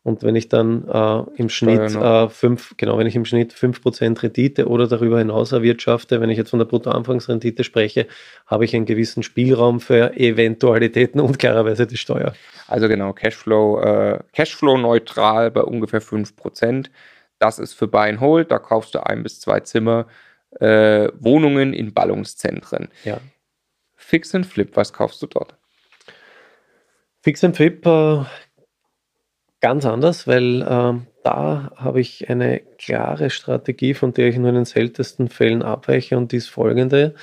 Und 0.03 0.24
wenn 0.24 0.36
ich 0.36 0.50
dann 0.50 0.88
äh, 0.88 1.24
im 1.36 1.50
Schnitt 1.50 1.96
äh, 1.96 2.27
fünf, 2.27 2.74
genau, 2.77 2.98
wenn 2.98 3.05
ich 3.05 3.15
im 3.15 3.25
Schnitt 3.25 3.53
5% 3.53 4.24
Rendite 4.24 4.67
oder 4.67 4.88
darüber 4.88 5.20
hinaus 5.20 5.51
erwirtschafte, 5.51 6.20
wenn 6.20 6.31
ich 6.31 6.39
jetzt 6.39 6.50
von 6.50 6.58
der 6.58 6.65
Bruttoanfangsrendite 6.65 7.63
spreche, 7.63 8.08
habe 8.48 8.65
ich 8.65 8.75
einen 8.75 8.86
gewissen 8.86 9.22
Spielraum 9.22 9.79
für 9.79 10.17
Eventualitäten 10.17 11.20
und 11.20 11.38
klarerweise 11.38 11.86
die 11.86 11.98
Steuer. 11.98 12.34
Also 12.67 12.88
genau, 12.88 13.13
Cashflow, 13.13 13.79
äh, 13.81 14.20
Cashflow 14.34 14.77
neutral 14.77 15.51
bei 15.51 15.62
ungefähr 15.62 16.01
5%. 16.01 16.88
Das 17.38 17.60
ist 17.60 17.74
für 17.74 17.88
Buy 17.88 18.10
and 18.10 18.22
Hold, 18.22 18.50
da 18.50 18.58
kaufst 18.58 18.96
du 18.96 19.05
ein 19.05 19.22
bis 19.22 19.39
zwei 19.39 19.60
Zimmer, 19.60 20.08
äh, 20.60 21.10
Wohnungen 21.20 21.74
in 21.74 21.93
Ballungszentren. 21.93 22.89
Ja. 23.03 23.20
Fix 23.96 24.34
and 24.34 24.48
Flip, 24.48 24.75
was 24.75 24.93
kaufst 24.93 25.22
du 25.22 25.27
dort? 25.27 25.55
Fix 27.22 27.43
and 27.43 27.55
Flip 27.55 27.86
äh, 27.86 28.24
ganz 29.62 29.86
anders, 29.86 30.27
weil 30.27 30.62
äh, 30.63 30.94
da 31.24 31.72
habe 31.75 32.01
ich 32.01 32.30
eine 32.30 32.60
klare 32.77 33.30
Strategie, 33.30 33.94
von 33.94 34.13
der 34.13 34.27
ich 34.27 34.38
nur 34.38 34.50
in 34.50 34.56
den 34.56 34.65
seltensten 34.65 35.30
Fällen 35.30 35.62
abweiche 35.62 36.18
und 36.18 36.32
die 36.32 36.38
ist 36.38 36.50
folgende. 36.50 37.13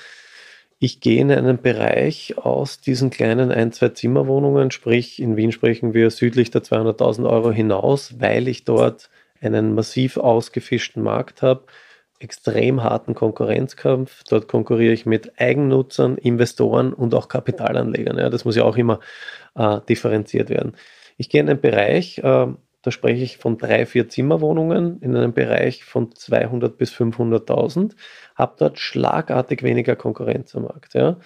Ich 0.78 1.00
gehe 1.00 1.21
in 1.21 1.33
einen 1.33 1.61
Bereich 1.61 2.38
aus 2.38 2.80
diesen 2.80 3.11
kleinen 3.11 3.50
ein-, 3.50 3.73
zwei 3.73 3.88
Zimmerwohnungen, 3.88 4.71
sprich 4.71 5.21
in 5.21 5.37
Wien 5.37 5.50
sprechen 5.50 5.92
wir 5.92 6.11
südlich 6.11 6.52
der 6.52 6.62
200.000 6.62 7.28
Euro 7.28 7.50
hinaus, 7.50 8.21
weil 8.21 8.47
ich 8.47 8.64
dort 8.64 9.11
einen 9.40 9.75
massiv 9.75 10.16
ausgefischten 10.16 11.02
Markt 11.02 11.42
habe, 11.42 11.64
extrem 12.21 12.83
harten 12.83 13.14
Konkurrenzkampf. 13.14 14.23
Dort 14.28 14.49
konkurriere 14.49 14.92
ich 14.92 15.07
mit 15.07 15.40
Eigennutzern, 15.40 16.16
Investoren 16.16 16.92
und 16.92 17.14
auch 17.14 17.28
Kapitalanlegern. 17.28 18.18
Ja, 18.18 18.30
das 18.30 18.45
muss 18.45 18.57
ja 18.57 18.64
auch 18.64 18.76
immer 18.76 19.00
äh, 19.57 19.80
differenziert 19.88 20.50
werden. 20.50 20.75
Ich 21.18 21.28
gehe 21.28 21.40
in 21.40 21.50
einen 21.50 21.60
Bereich, 21.60 22.18
äh, 22.18 22.46
da 22.82 22.90
spreche 22.90 23.22
ich 23.22 23.38
von 23.38 23.58
drei, 23.58 23.84
vier 23.87 24.08
Zimmerwohnungen 24.08 25.02
in 25.02 25.14
einem 25.16 25.34
Bereich 25.34 25.84
von 25.84 26.14
200 26.14 26.78
bis 26.78 26.92
500.000, 26.92 27.94
habe 28.37 28.54
dort 28.56 28.78
schlagartig 28.78 29.62
weniger 29.62 29.96
Konkurrenz 29.96 30.54
am 30.54 30.62
Markt. 30.62 30.94
Ja. 30.94 31.18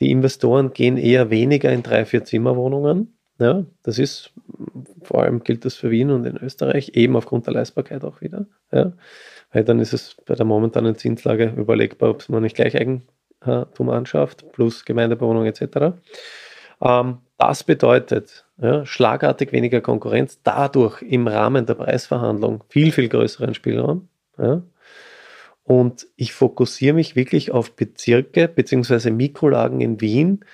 Die 0.00 0.10
Investoren 0.10 0.72
gehen 0.72 0.96
eher 0.96 1.30
weniger 1.30 1.72
in 1.72 1.82
drei, 1.82 2.04
vier 2.04 2.24
Zimmerwohnungen. 2.24 3.18
Ja, 3.40 3.64
das 3.84 3.98
ist, 3.98 4.32
vor 5.02 5.22
allem 5.22 5.44
gilt 5.44 5.64
das 5.64 5.76
für 5.76 5.90
Wien 5.90 6.10
und 6.10 6.24
in 6.26 6.36
Österreich, 6.36 6.90
eben 6.94 7.16
aufgrund 7.16 7.46
der 7.46 7.54
Leistbarkeit 7.54 8.04
auch 8.04 8.20
wieder. 8.20 8.46
Ja. 8.70 8.92
Weil 9.52 9.64
dann 9.64 9.78
ist 9.78 9.94
es 9.94 10.16
bei 10.26 10.34
der 10.34 10.44
momentanen 10.44 10.96
Zinslage 10.96 11.54
überlegbar, 11.56 12.10
ob 12.10 12.28
man 12.28 12.42
nicht 12.42 12.56
gleich 12.56 12.76
Eigentum 12.76 13.88
anschafft, 13.88 14.52
plus 14.52 14.84
Gemeindebewohnung 14.84 15.46
etc. 15.46 15.98
Ähm, 16.82 17.18
das 17.38 17.64
bedeutet 17.64 18.44
ja, 18.60 18.84
schlagartig 18.84 19.52
weniger 19.52 19.80
Konkurrenz, 19.80 20.40
dadurch 20.42 21.00
im 21.02 21.28
Rahmen 21.28 21.66
der 21.66 21.74
Preisverhandlung 21.74 22.64
viel, 22.68 22.92
viel 22.92 23.08
größeren 23.08 23.54
Spielraum. 23.54 24.08
Ja. 24.36 24.62
Und 25.62 26.08
ich 26.16 26.32
fokussiere 26.32 26.94
mich 26.94 27.14
wirklich 27.14 27.52
auf 27.52 27.76
Bezirke 27.76 28.48
bzw. 28.48 29.10
Mikrolagen 29.10 29.80
in 29.80 30.00
Wien, 30.00 30.44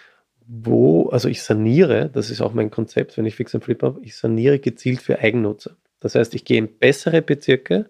wo, 0.47 1.09
also 1.09 1.29
ich 1.29 1.43
saniere, 1.43 2.11
das 2.11 2.31
ist 2.31 2.43
auch 2.43 2.53
mein 2.53 2.71
Konzept, 2.71 3.17
wenn 3.17 3.25
ich 3.25 3.37
Fix 3.37 3.55
and 3.55 3.65
Flip 3.65 3.83
habe, 3.83 4.01
ich 4.03 4.17
saniere 4.17 4.59
gezielt 4.59 5.01
für 5.01 5.19
Eigennutzer. 5.19 5.77
Das 6.01 6.15
heißt, 6.15 6.35
ich 6.35 6.45
gehe 6.45 6.59
in 6.59 6.79
bessere 6.79 7.23
Bezirke, 7.23 7.89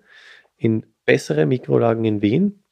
in 0.57 0.87
bessere 1.05 1.47
Mikrolagen 1.47 2.05
in 2.05 2.23
Wien 2.23 2.63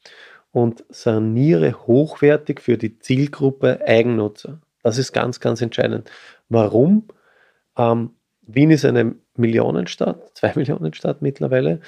und 0.51 0.85
saniere 0.89 1.85
hochwertig 1.85 2.61
für 2.61 2.77
die 2.77 2.99
Zielgruppe 2.99 3.81
Eigennutzer. 3.85 4.61
Das 4.83 4.97
ist 4.97 5.13
ganz, 5.13 5.39
ganz 5.39 5.61
entscheidend. 5.61 6.11
Warum? 6.49 7.07
Ähm, 7.77 8.11
Wien 8.43 8.71
ist 8.71 8.85
eine 8.85 9.15
Millionenstadt, 9.35 10.31
zwei 10.35 10.53
Millionenstadt 10.55 11.21
mittlerweile. 11.21 11.79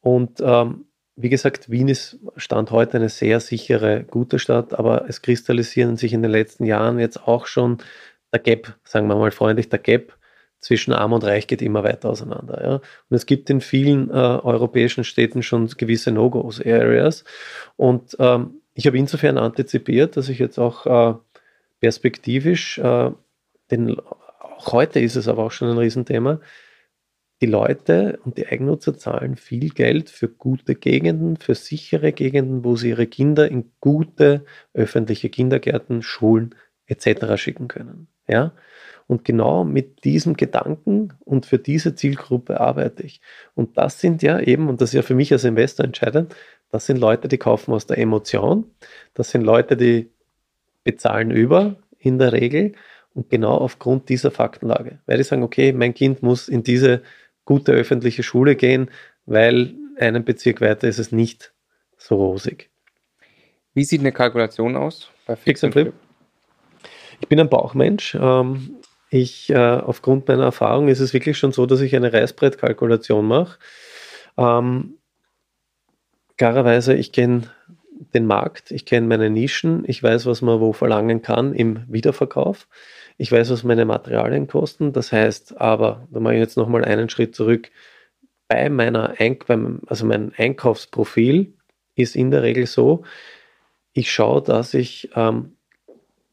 Und 0.00 0.40
ähm, 0.40 0.86
wie 1.16 1.28
gesagt, 1.28 1.70
Wien 1.70 1.88
ist 1.88 2.18
Stand 2.36 2.70
heute 2.70 2.96
eine 2.96 3.08
sehr 3.08 3.40
sichere, 3.40 4.04
gute 4.04 4.38
Stadt, 4.38 4.76
aber 4.76 5.08
es 5.08 5.22
kristallisieren 5.22 5.96
sich 5.96 6.12
in 6.12 6.22
den 6.22 6.30
letzten 6.30 6.64
Jahren 6.64 6.98
jetzt 6.98 7.28
auch 7.28 7.46
schon 7.46 7.78
der 8.32 8.40
Gap, 8.40 8.74
sagen 8.84 9.06
wir 9.06 9.14
mal 9.14 9.30
freundlich, 9.30 9.68
der 9.68 9.78
Gap 9.78 10.16
zwischen 10.58 10.92
Arm 10.92 11.12
und 11.12 11.22
Reich 11.22 11.46
geht 11.46 11.62
immer 11.62 11.84
weiter 11.84 12.08
auseinander. 12.08 12.64
Ja? 12.64 12.74
Und 12.74 13.16
es 13.16 13.26
gibt 13.26 13.50
in 13.50 13.60
vielen 13.60 14.10
äh, 14.10 14.14
europäischen 14.14 15.04
Städten 15.04 15.42
schon 15.42 15.68
gewisse 15.68 16.10
No-Gos-Areas. 16.10 17.24
Und 17.76 18.16
ähm, 18.18 18.62
ich 18.72 18.86
habe 18.86 18.98
insofern 18.98 19.38
antizipiert, 19.38 20.16
dass 20.16 20.28
ich 20.28 20.38
jetzt 20.38 20.58
auch 20.58 20.86
äh, 20.86 21.14
perspektivisch, 21.80 22.78
äh, 22.78 23.10
denn 23.70 23.98
auch 23.98 24.72
heute 24.72 25.00
ist 25.00 25.16
es 25.16 25.28
aber 25.28 25.44
auch 25.44 25.52
schon 25.52 25.70
ein 25.70 25.78
Riesenthema, 25.78 26.40
die 27.40 27.46
Leute 27.46 28.18
und 28.24 28.38
die 28.38 28.46
Eigennutzer 28.46 28.96
zahlen 28.96 29.36
viel 29.36 29.68
Geld 29.68 30.08
für 30.08 30.28
gute 30.28 30.74
Gegenden, 30.74 31.36
für 31.36 31.54
sichere 31.54 32.12
Gegenden, 32.12 32.64
wo 32.64 32.76
sie 32.76 32.90
ihre 32.90 33.06
Kinder 33.06 33.50
in 33.50 33.72
gute 33.80 34.44
öffentliche 34.72 35.28
Kindergärten, 35.28 36.02
Schulen 36.02 36.54
etc. 36.86 37.36
schicken 37.36 37.68
können. 37.68 38.08
Ja? 38.28 38.52
Und 39.06 39.24
genau 39.24 39.64
mit 39.64 40.04
diesem 40.04 40.36
Gedanken 40.36 41.12
und 41.20 41.44
für 41.44 41.58
diese 41.58 41.94
Zielgruppe 41.94 42.60
arbeite 42.60 43.02
ich. 43.02 43.20
Und 43.54 43.76
das 43.76 44.00
sind 44.00 44.22
ja 44.22 44.40
eben, 44.40 44.68
und 44.68 44.80
das 44.80 44.90
ist 44.90 44.94
ja 44.94 45.02
für 45.02 45.14
mich 45.14 45.32
als 45.32 45.44
Investor 45.44 45.84
entscheidend, 45.84 46.34
das 46.70 46.86
sind 46.86 46.96
Leute, 46.96 47.28
die 47.28 47.38
kaufen 47.38 47.74
aus 47.74 47.86
der 47.86 47.98
Emotion. 47.98 48.70
Das 49.12 49.30
sind 49.30 49.42
Leute, 49.42 49.76
die 49.76 50.10
bezahlen 50.84 51.30
über 51.30 51.76
in 51.98 52.18
der 52.18 52.32
Regel 52.32 52.74
und 53.14 53.30
genau 53.30 53.56
aufgrund 53.56 54.08
dieser 54.08 54.30
Faktenlage. 54.30 55.00
Weil 55.06 55.18
die 55.18 55.24
sagen, 55.24 55.42
okay, 55.42 55.72
mein 55.72 55.94
Kind 55.94 56.22
muss 56.22 56.48
in 56.48 56.62
diese 56.62 57.02
gute 57.44 57.72
öffentliche 57.72 58.22
Schule 58.22 58.56
gehen, 58.56 58.90
weil 59.26 59.74
einen 59.98 60.24
Bezirk 60.24 60.60
weiter 60.60 60.88
ist 60.88 60.98
es 60.98 61.12
nicht 61.12 61.52
so 61.96 62.16
rosig. 62.16 62.70
Wie 63.72 63.84
sieht 63.84 64.00
eine 64.00 64.12
Kalkulation 64.12 64.76
aus 64.76 65.10
bei 65.26 65.36
Fix 65.36 65.64
and 65.64 65.72
Flip? 65.72 65.92
Ich 67.20 67.28
bin 67.28 67.40
ein 67.40 67.48
Bauchmensch. 67.48 68.16
Ähm, 68.20 68.76
ich, 69.10 69.50
äh, 69.50 69.56
aufgrund 69.56 70.28
meiner 70.28 70.44
Erfahrung 70.44 70.88
ist 70.88 71.00
es 71.00 71.14
wirklich 71.14 71.38
schon 71.38 71.52
so, 71.52 71.66
dass 71.66 71.80
ich 71.80 71.94
eine 71.94 72.12
Reißbrettkalkulation 72.12 73.26
mache. 73.26 73.58
Ähm, 74.36 74.98
klarerweise, 76.36 76.94
ich 76.94 77.12
kenne 77.12 77.50
den 78.14 78.26
Markt, 78.26 78.70
ich 78.70 78.86
kenne 78.86 79.06
meine 79.06 79.30
Nischen, 79.30 79.84
ich 79.86 80.02
weiß, 80.02 80.26
was 80.26 80.42
man 80.42 80.60
wo 80.60 80.72
verlangen 80.72 81.22
kann 81.22 81.54
im 81.54 81.84
Wiederverkauf. 81.88 82.68
Ich 83.16 83.30
weiß, 83.30 83.50
was 83.50 83.62
meine 83.62 83.84
Materialien 83.84 84.48
kosten. 84.48 84.92
Das 84.92 85.12
heißt 85.12 85.60
aber, 85.60 86.06
da 86.10 86.20
mache 86.20 86.34
ich 86.34 86.40
jetzt 86.40 86.56
nochmal 86.56 86.84
einen 86.84 87.08
Schritt 87.08 87.34
zurück. 87.34 87.70
Bei 88.48 88.68
meiner 88.68 89.14
Eink 89.18 89.46
beim, 89.46 89.80
also 89.86 90.04
mein 90.04 90.32
Einkaufsprofil 90.36 91.54
ist 91.94 92.16
in 92.16 92.30
der 92.30 92.42
Regel 92.42 92.66
so, 92.66 93.04
ich 93.92 94.12
schaue, 94.12 94.42
dass 94.42 94.74
ich 94.74 95.10
ähm, 95.14 95.56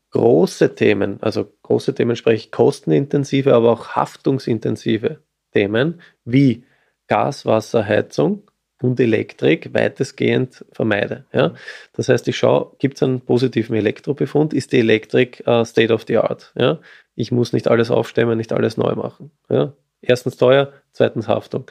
große 0.10 0.74
Themen, 0.75 1.22
also 1.22 1.51
große 1.62 1.94
Themen 1.94 2.15
spreche 2.15 2.46
ich 2.46 2.51
kostenintensive, 2.51 3.53
aber 3.53 3.72
auch 3.72 3.89
haftungsintensive 3.89 5.22
Themen 5.53 6.01
wie 6.25 6.65
Gas, 7.08 7.46
Wasser, 7.46 7.86
Heizung 7.86 8.50
und 8.81 9.00
Elektrik 9.00 9.73
weitestgehend 9.73 10.65
vermeide. 10.71 11.25
Ja? 11.33 11.53
Das 11.93 12.09
heißt, 12.09 12.27
ich 12.27 12.38
schaue, 12.38 12.75
gibt 12.79 12.95
es 12.97 13.03
einen 13.03 13.21
positiven 13.21 13.75
Elektrobefund? 13.75 14.53
Ist 14.53 14.71
die 14.71 14.79
Elektrik 14.79 15.43
uh, 15.47 15.63
State 15.63 15.93
of 15.93 16.05
the 16.07 16.17
Art? 16.17 16.51
Ja? 16.55 16.79
Ich 17.15 17.31
muss 17.31 17.53
nicht 17.53 17.67
alles 17.67 17.91
aufstemmen, 17.91 18.38
nicht 18.38 18.53
alles 18.53 18.77
neu 18.77 18.95
machen. 18.95 19.31
Ja? 19.50 19.73
Erstens 20.01 20.38
teuer, 20.38 20.73
zweitens 20.91 21.27
Haftung. 21.27 21.65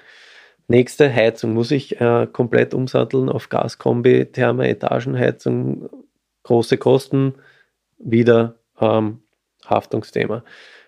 Nächste 0.69 1.13
Heizung 1.13 1.53
muss 1.53 1.73
ich 1.73 2.01
äh, 2.01 2.29
komplett 2.33 2.75
umsatteln 2.75 3.29
auf 3.29 3.49
Gaskombi, 3.49 4.27
Therme, 4.27 4.69
Etagenheizung, 4.69 5.89
große 6.45 6.79
Kosten, 6.79 7.35
wieder 7.99 8.61
ähm, 8.81 9.21
Haftungsthema. 9.67 10.45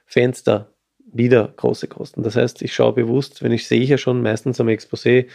Fenster, 0.07 0.73
wieder 1.13 1.53
große 1.57 1.89
Kosten. 1.89 2.23
Das 2.23 2.37
heißt, 2.37 2.63
ich 2.63 2.75
schaue 2.75 2.93
bewusst, 2.93 3.43
wenn 3.43 3.53
ich 3.53 3.67
sehe 3.67 3.85
ja 3.85 3.99
schon 3.99 4.23
meistens 4.23 4.61
am 4.61 4.69
Exposé, 4.69 5.27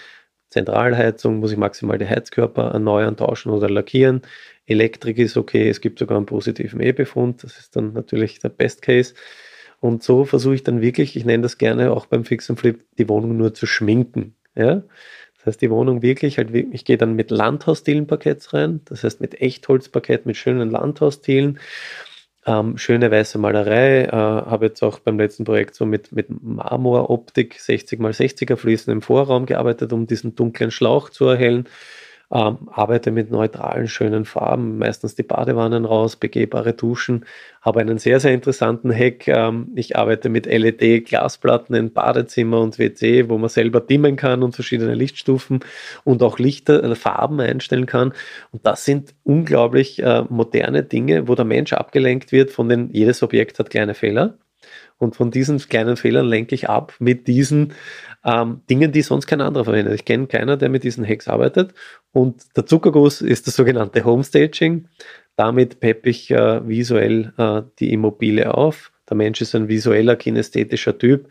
Zentralheizung 0.49 1.39
muss 1.39 1.51
ich 1.51 1.57
maximal 1.57 1.97
die 1.97 2.07
Heizkörper 2.07 2.71
erneuern, 2.71 3.17
tauschen 3.17 3.51
oder 3.51 3.69
lackieren. 3.69 4.21
Elektrik 4.65 5.17
ist 5.17 5.37
okay, 5.37 5.69
es 5.69 5.81
gibt 5.81 5.99
sogar 5.99 6.17
einen 6.17 6.25
positiven 6.25 6.81
E-Befund, 6.81 7.43
das 7.43 7.57
ist 7.57 7.75
dann 7.75 7.93
natürlich 7.93 8.39
der 8.39 8.49
Best 8.49 8.81
Case. 8.81 9.13
und 9.79 10.03
so 10.03 10.25
versuche 10.25 10.55
ich 10.55 10.63
dann 10.63 10.81
wirklich, 10.81 11.15
ich 11.15 11.25
nenne 11.25 11.43
das 11.43 11.57
gerne 11.57 11.91
auch 11.91 12.07
beim 12.07 12.25
Fix 12.25 12.49
and 12.49 12.59
Flip, 12.59 12.83
die 12.97 13.07
Wohnung 13.09 13.37
nur 13.37 13.53
zu 13.53 13.67
schminken. 13.67 14.35
Ja? 14.55 14.83
Das 15.37 15.45
heißt, 15.45 15.61
die 15.61 15.69
Wohnung 15.69 16.01
wirklich, 16.01 16.37
halt, 16.37 16.53
ich 16.53 16.83
gehe 16.83 16.97
dann 16.97 17.15
mit 17.15 17.31
Landhausdielenparketts 17.31 18.53
rein, 18.53 18.81
das 18.85 19.03
heißt 19.03 19.21
mit 19.21 19.39
Echtholzparkett, 19.39 20.25
mit 20.25 20.37
schönen 20.37 20.71
Landhausdielen 20.71 21.59
ähm, 22.47 22.77
schöne 22.77 23.11
weiße 23.11 23.37
Malerei, 23.37 24.05
äh, 24.05 24.11
habe 24.11 24.67
jetzt 24.67 24.81
auch 24.81 24.99
beim 24.99 25.19
letzten 25.19 25.43
Projekt 25.43 25.75
so 25.75 25.85
mit, 25.85 26.13
mit 26.13 26.27
Marmoroptik 26.29 27.59
60 27.59 27.99
x 27.99 28.19
60er 28.19 28.55
Fliesen 28.55 28.93
im 28.93 29.01
Vorraum 29.01 29.45
gearbeitet, 29.45 29.91
um 29.91 30.07
diesen 30.07 30.33
dunklen 30.35 30.71
Schlauch 30.71 31.09
zu 31.09 31.25
erhellen. 31.25 31.67
Ähm, 32.29 32.67
arbeite 32.69 33.11
mit 33.11 33.31
neutralen, 33.31 33.87
schönen 33.87 34.25
Farben, 34.25 34.77
meistens 34.79 35.15
die 35.15 35.23
Badewannen 35.23 35.85
raus, 35.85 36.17
begehbare 36.17 36.73
Duschen. 36.73 37.25
Habe 37.61 37.79
einen 37.79 37.99
sehr, 37.99 38.19
sehr 38.19 38.33
interessanten 38.33 38.93
Hack. 38.93 39.29
Ähm, 39.29 39.69
ich 39.75 39.95
arbeite 39.95 40.27
mit 40.27 40.45
LED-Glasplatten 40.45 41.73
in 41.73 41.93
Badezimmer 41.93 42.59
und 42.59 42.79
WC, 42.79 43.29
wo 43.29 43.37
man 43.37 43.47
selber 43.47 43.79
dimmen 43.79 44.17
kann 44.17 44.43
und 44.43 44.55
verschiedene 44.55 44.93
Lichtstufen 44.93 45.61
und 46.03 46.21
auch 46.21 46.37
Lichter, 46.37 46.83
äh, 46.83 46.95
Farben 46.95 47.39
einstellen 47.39 47.85
kann. 47.85 48.11
Und 48.51 48.65
das 48.65 48.83
sind 48.83 49.15
unglaublich 49.23 50.03
äh, 50.03 50.23
moderne 50.27 50.83
Dinge, 50.83 51.29
wo 51.29 51.35
der 51.35 51.45
Mensch 51.45 51.71
abgelenkt 51.71 52.33
wird 52.33 52.51
von 52.51 52.67
den, 52.67 52.89
jedes 52.91 53.23
Objekt 53.23 53.57
hat 53.57 53.69
kleine 53.69 53.93
Fehler. 53.93 54.37
Und 54.99 55.15
von 55.15 55.29
diesen 55.31 55.59
kleinen 55.59 55.95
Fehlern 55.95 56.25
lenke 56.25 56.55
ich 56.55 56.69
ab 56.69 56.93
mit 56.99 57.27
diesen 57.27 57.73
ähm, 58.25 58.61
Dingen, 58.69 58.91
die 58.91 59.03
sonst 59.03 59.27
kein 59.27 59.41
anderer 59.41 59.65
verwendet. 59.65 59.93
Ich 59.93 60.05
kenne 60.05 60.27
keiner, 60.27 60.57
der 60.57 60.69
mit 60.69 60.83
diesen 60.83 61.07
Hacks 61.07 61.27
arbeitet. 61.27 61.73
Und 62.11 62.43
der 62.55 62.65
Zuckerguss 62.65 63.21
ist 63.21 63.45
das 63.47 63.55
sogenannte 63.55 64.03
Homestaging. 64.03 64.87
Damit 65.35 65.79
peppe 65.79 66.09
ich 66.09 66.31
äh, 66.31 66.67
visuell 66.67 67.33
äh, 67.37 67.61
die 67.79 67.93
Immobilie 67.93 68.51
auf. 68.51 68.91
Der 69.09 69.15
Mensch 69.15 69.39
ist 69.41 69.55
ein 69.55 69.67
visueller, 69.67 70.15
kinästhetischer 70.15 70.97
Typ. 70.97 71.29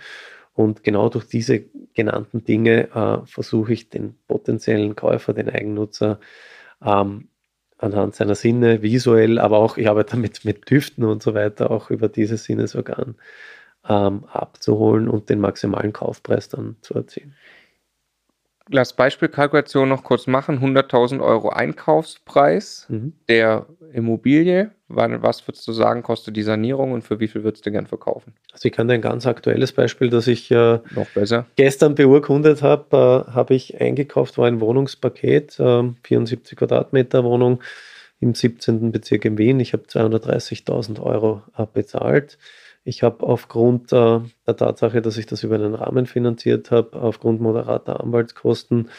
Und 0.54 0.84
genau 0.84 1.08
durch 1.08 1.26
diese 1.26 1.64
genannten 1.92 2.44
Dinge 2.44 2.88
äh, 2.94 3.26
versuche 3.26 3.72
ich 3.72 3.90
den 3.90 4.14
potenziellen 4.28 4.96
Käufer, 4.96 5.34
den 5.34 5.50
Eigennutzer, 5.50 6.18
ähm, 6.82 7.28
anhand 7.78 8.14
seiner 8.14 8.34
Sinne, 8.34 8.82
visuell, 8.82 9.38
aber 9.38 9.58
auch, 9.58 9.76
ich 9.76 9.88
arbeite 9.88 10.12
damit 10.12 10.44
mit 10.44 10.70
Düften 10.70 11.04
und 11.04 11.22
so 11.22 11.34
weiter, 11.34 11.70
auch 11.70 11.90
über 11.90 12.08
dieses 12.08 12.44
Sinnesorgan 12.44 13.16
ähm, 13.88 14.24
abzuholen 14.26 15.08
und 15.08 15.30
den 15.30 15.40
maximalen 15.40 15.92
Kaufpreis 15.92 16.48
dann 16.48 16.76
zu 16.82 16.94
erzielen. 16.94 17.34
Lass 18.68 18.94
Beispielkalkulation 18.94 19.88
noch 19.88 20.02
kurz 20.02 20.26
machen. 20.26 20.58
100.000 20.58 21.20
Euro 21.20 21.50
Einkaufspreis 21.50 22.86
mhm. 22.88 23.12
der 23.28 23.66
Immobilie. 23.92 24.72
Was 24.88 25.46
würdest 25.46 25.66
du 25.66 25.72
sagen, 25.72 26.02
kostet 26.02 26.36
die 26.36 26.42
Sanierung 26.42 26.92
und 26.92 27.02
für 27.02 27.18
wie 27.18 27.28
viel 27.28 27.44
würdest 27.44 27.66
du 27.66 27.72
gern 27.72 27.86
verkaufen? 27.86 28.34
Also 28.52 28.66
ich 28.66 28.72
kann 28.72 28.88
dir 28.88 28.94
ein 28.94 29.00
ganz 29.00 29.26
aktuelles 29.26 29.72
Beispiel, 29.72 30.10
das 30.10 30.26
ich 30.28 30.50
äh, 30.50 30.78
noch 30.94 31.08
besser. 31.14 31.46
gestern 31.56 31.94
beurkundet 31.96 32.62
habe, 32.62 33.24
äh, 33.28 33.32
habe 33.32 33.54
ich 33.54 33.80
eingekauft, 33.80 34.38
war 34.38 34.46
ein 34.46 34.60
Wohnungspaket, 34.60 35.58
äh, 35.58 35.82
74 36.04 36.58
Quadratmeter 36.58 37.24
Wohnung 37.24 37.60
im 38.20 38.34
17. 38.34 38.92
Bezirk 38.92 39.24
in 39.24 39.38
Wien. 39.38 39.60
Ich 39.60 39.72
habe 39.72 39.84
230.000 39.84 41.00
Euro 41.00 41.42
äh, 41.56 41.66
bezahlt. 41.72 42.38
Ich 42.88 43.02
habe 43.02 43.26
aufgrund 43.26 43.92
äh, 43.92 44.20
der 44.46 44.56
Tatsache, 44.56 45.02
dass 45.02 45.16
ich 45.16 45.26
das 45.26 45.42
über 45.42 45.56
einen 45.56 45.74
Rahmen 45.74 46.06
finanziert 46.06 46.70
habe, 46.70 46.96
aufgrund 47.00 47.40
moderater 47.40 47.98
Anwaltskosten 47.98 48.90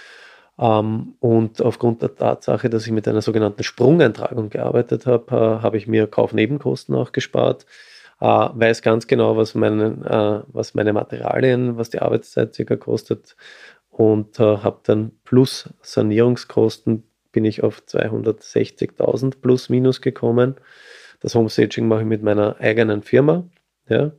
ähm, 0.60 1.14
und 1.22 1.62
aufgrund 1.62 2.02
der 2.02 2.14
Tatsache, 2.14 2.70
dass 2.70 2.86
ich 2.86 2.92
mit 2.92 3.08
einer 3.08 3.22
sogenannten 3.22 3.64
Sprungeintragung 3.64 4.50
gearbeitet 4.50 5.06
habe, 5.06 5.34
äh, 5.34 5.64
habe 5.64 5.78
ich 5.78 5.88
mir 5.88 6.06
Kaufnebenkosten 6.06 6.96
auch 6.96 7.14
gespart. 7.14 7.66
Äh, 8.20 8.26
weiß 8.26 8.82
ganz 8.82 9.08
genau, 9.08 9.38
was, 9.38 9.56
meinen, 9.56 10.04
äh, 10.04 10.42
was 10.48 10.74
meine 10.74 10.92
Materialien, 10.92 11.78
was 11.78 11.90
die 11.90 12.00
Arbeitszeit 12.00 12.56
circa 12.56 12.76
kostet 12.76 13.38
und 13.90 14.38
äh, 14.42 14.58
habe 14.58 14.82
dann 14.84 15.14
plus 15.24 15.70
Sanierungskosten 15.82 17.04
bin 17.32 17.46
ich 17.46 17.64
auf 17.64 17.84
260.000 17.88 19.40
plus 19.40 19.70
minus 19.70 20.02
gekommen. 20.02 20.56
Das 21.22 21.36
Homestaging 21.36 21.88
mache 21.88 22.02
ich 22.02 22.08
mit 22.08 22.22
meiner 22.22 22.60
eigenen 22.60 23.02
Firma. 23.02 23.46
Ja? 23.90 24.12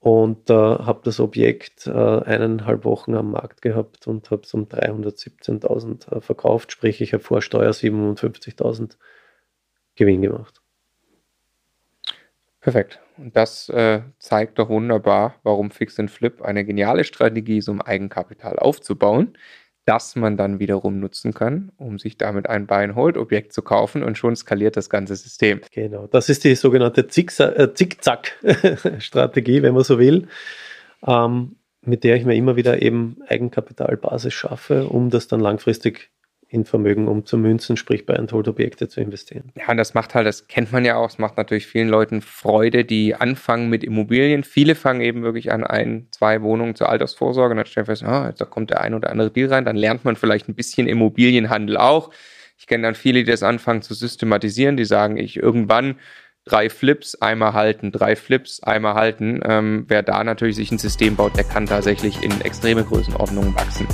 Und 0.00 0.50
äh, 0.50 0.54
habe 0.54 1.00
das 1.04 1.20
Objekt 1.20 1.86
äh, 1.86 1.90
eineinhalb 1.90 2.84
Wochen 2.84 3.14
am 3.14 3.32
Markt 3.32 3.62
gehabt 3.62 4.06
und 4.06 4.30
habe 4.30 4.42
es 4.44 4.54
um 4.54 4.66
317.000 4.66 6.12
äh, 6.12 6.20
verkauft, 6.20 6.72
sprich 6.72 7.00
ich 7.00 7.12
habe 7.12 7.24
vor 7.24 7.42
Steuer 7.42 7.70
57.000 7.70 8.96
Gewinn 9.96 10.22
gemacht. 10.22 10.60
Perfekt. 12.60 13.00
Und 13.16 13.34
das 13.36 13.68
äh, 13.68 14.02
zeigt 14.18 14.58
doch 14.58 14.68
wunderbar, 14.68 15.36
warum 15.42 15.70
Fix 15.70 15.98
and 15.98 16.10
Flip 16.10 16.42
eine 16.42 16.64
geniale 16.64 17.04
Strategie 17.04 17.58
ist, 17.58 17.68
um 17.68 17.80
Eigenkapital 17.80 18.58
aufzubauen 18.58 19.38
das 19.86 20.16
man 20.16 20.36
dann 20.36 20.58
wiederum 20.58 21.00
nutzen 21.00 21.32
kann, 21.32 21.72
um 21.76 21.98
sich 21.98 22.18
damit 22.18 22.50
ein 22.50 22.66
Buy-and-Hold-Objekt 22.66 23.52
zu 23.52 23.62
kaufen 23.62 24.02
und 24.02 24.18
schon 24.18 24.36
skaliert 24.36 24.76
das 24.76 24.90
ganze 24.90 25.16
System. 25.16 25.60
Genau, 25.72 26.06
das 26.08 26.28
ist 26.28 26.44
die 26.44 26.54
sogenannte 26.56 27.02
äh, 27.02 27.72
Zickzack-Strategie, 27.72 29.62
wenn 29.62 29.74
man 29.74 29.84
so 29.84 29.98
will, 29.98 30.26
ähm, 31.06 31.56
mit 31.82 32.02
der 32.02 32.16
ich 32.16 32.24
mir 32.24 32.34
immer 32.34 32.56
wieder 32.56 32.82
eben 32.82 33.18
Eigenkapitalbasis 33.28 34.34
schaffe, 34.34 34.88
um 34.88 35.08
das 35.08 35.28
dann 35.28 35.38
langfristig 35.40 36.10
in 36.56 36.64
Vermögen 36.64 37.06
umzumünzen, 37.06 37.76
sprich 37.76 38.06
bei 38.06 38.18
Untold-Objekte 38.18 38.88
zu 38.88 39.00
investieren. 39.00 39.52
Ja, 39.54 39.70
und 39.70 39.76
das 39.76 39.94
macht 39.94 40.14
halt, 40.14 40.26
das 40.26 40.48
kennt 40.48 40.72
man 40.72 40.84
ja 40.84 40.96
auch, 40.96 41.08
es 41.08 41.18
macht 41.18 41.36
natürlich 41.36 41.66
vielen 41.66 41.88
Leuten 41.88 42.22
Freude, 42.22 42.84
die 42.84 43.14
anfangen 43.14 43.68
mit 43.68 43.84
Immobilien. 43.84 44.42
Viele 44.42 44.74
fangen 44.74 45.02
eben 45.02 45.22
wirklich 45.22 45.52
an 45.52 45.62
ein, 45.62 46.08
zwei 46.10 46.42
Wohnungen 46.42 46.74
zur 46.74 46.88
Altersvorsorge 46.88 47.52
und 47.52 47.58
dann 47.58 47.66
stellen 47.66 47.86
fest, 47.86 48.02
ah, 48.02 48.32
da 48.36 48.44
kommt 48.44 48.70
der 48.70 48.80
ein 48.80 48.94
oder 48.94 49.10
andere 49.10 49.30
Deal 49.30 49.48
rein, 49.48 49.64
dann 49.64 49.76
lernt 49.76 50.04
man 50.04 50.16
vielleicht 50.16 50.48
ein 50.48 50.54
bisschen 50.54 50.88
Immobilienhandel 50.88 51.76
auch. 51.76 52.10
Ich 52.58 52.66
kenne 52.66 52.84
dann 52.84 52.94
viele, 52.94 53.20
die 53.20 53.30
das 53.30 53.42
anfangen 53.42 53.82
zu 53.82 53.94
systematisieren, 53.94 54.76
die 54.76 54.86
sagen, 54.86 55.18
ich 55.18 55.36
irgendwann 55.36 55.96
drei 56.46 56.70
Flips, 56.70 57.16
einmal 57.16 57.52
halten, 57.52 57.92
drei 57.92 58.16
Flips, 58.16 58.62
einmal 58.62 58.94
halten. 58.94 59.40
Ähm, 59.44 59.84
wer 59.88 60.02
da 60.02 60.24
natürlich 60.24 60.56
sich 60.56 60.70
ein 60.72 60.78
System 60.78 61.16
baut, 61.16 61.36
der 61.36 61.44
kann 61.44 61.66
tatsächlich 61.66 62.22
in 62.22 62.40
extreme 62.40 62.84
Größenordnungen 62.84 63.54
wachsen. 63.54 63.86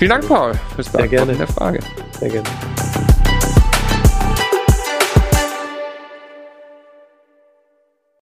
Vielen 0.00 0.12
Dank, 0.12 0.26
Paul, 0.26 0.54
fürs 0.74 0.88
Beantworten 0.88 1.36
der 1.36 1.46
Frage. 1.46 1.80
Sehr 2.18 2.30
gerne. 2.30 2.48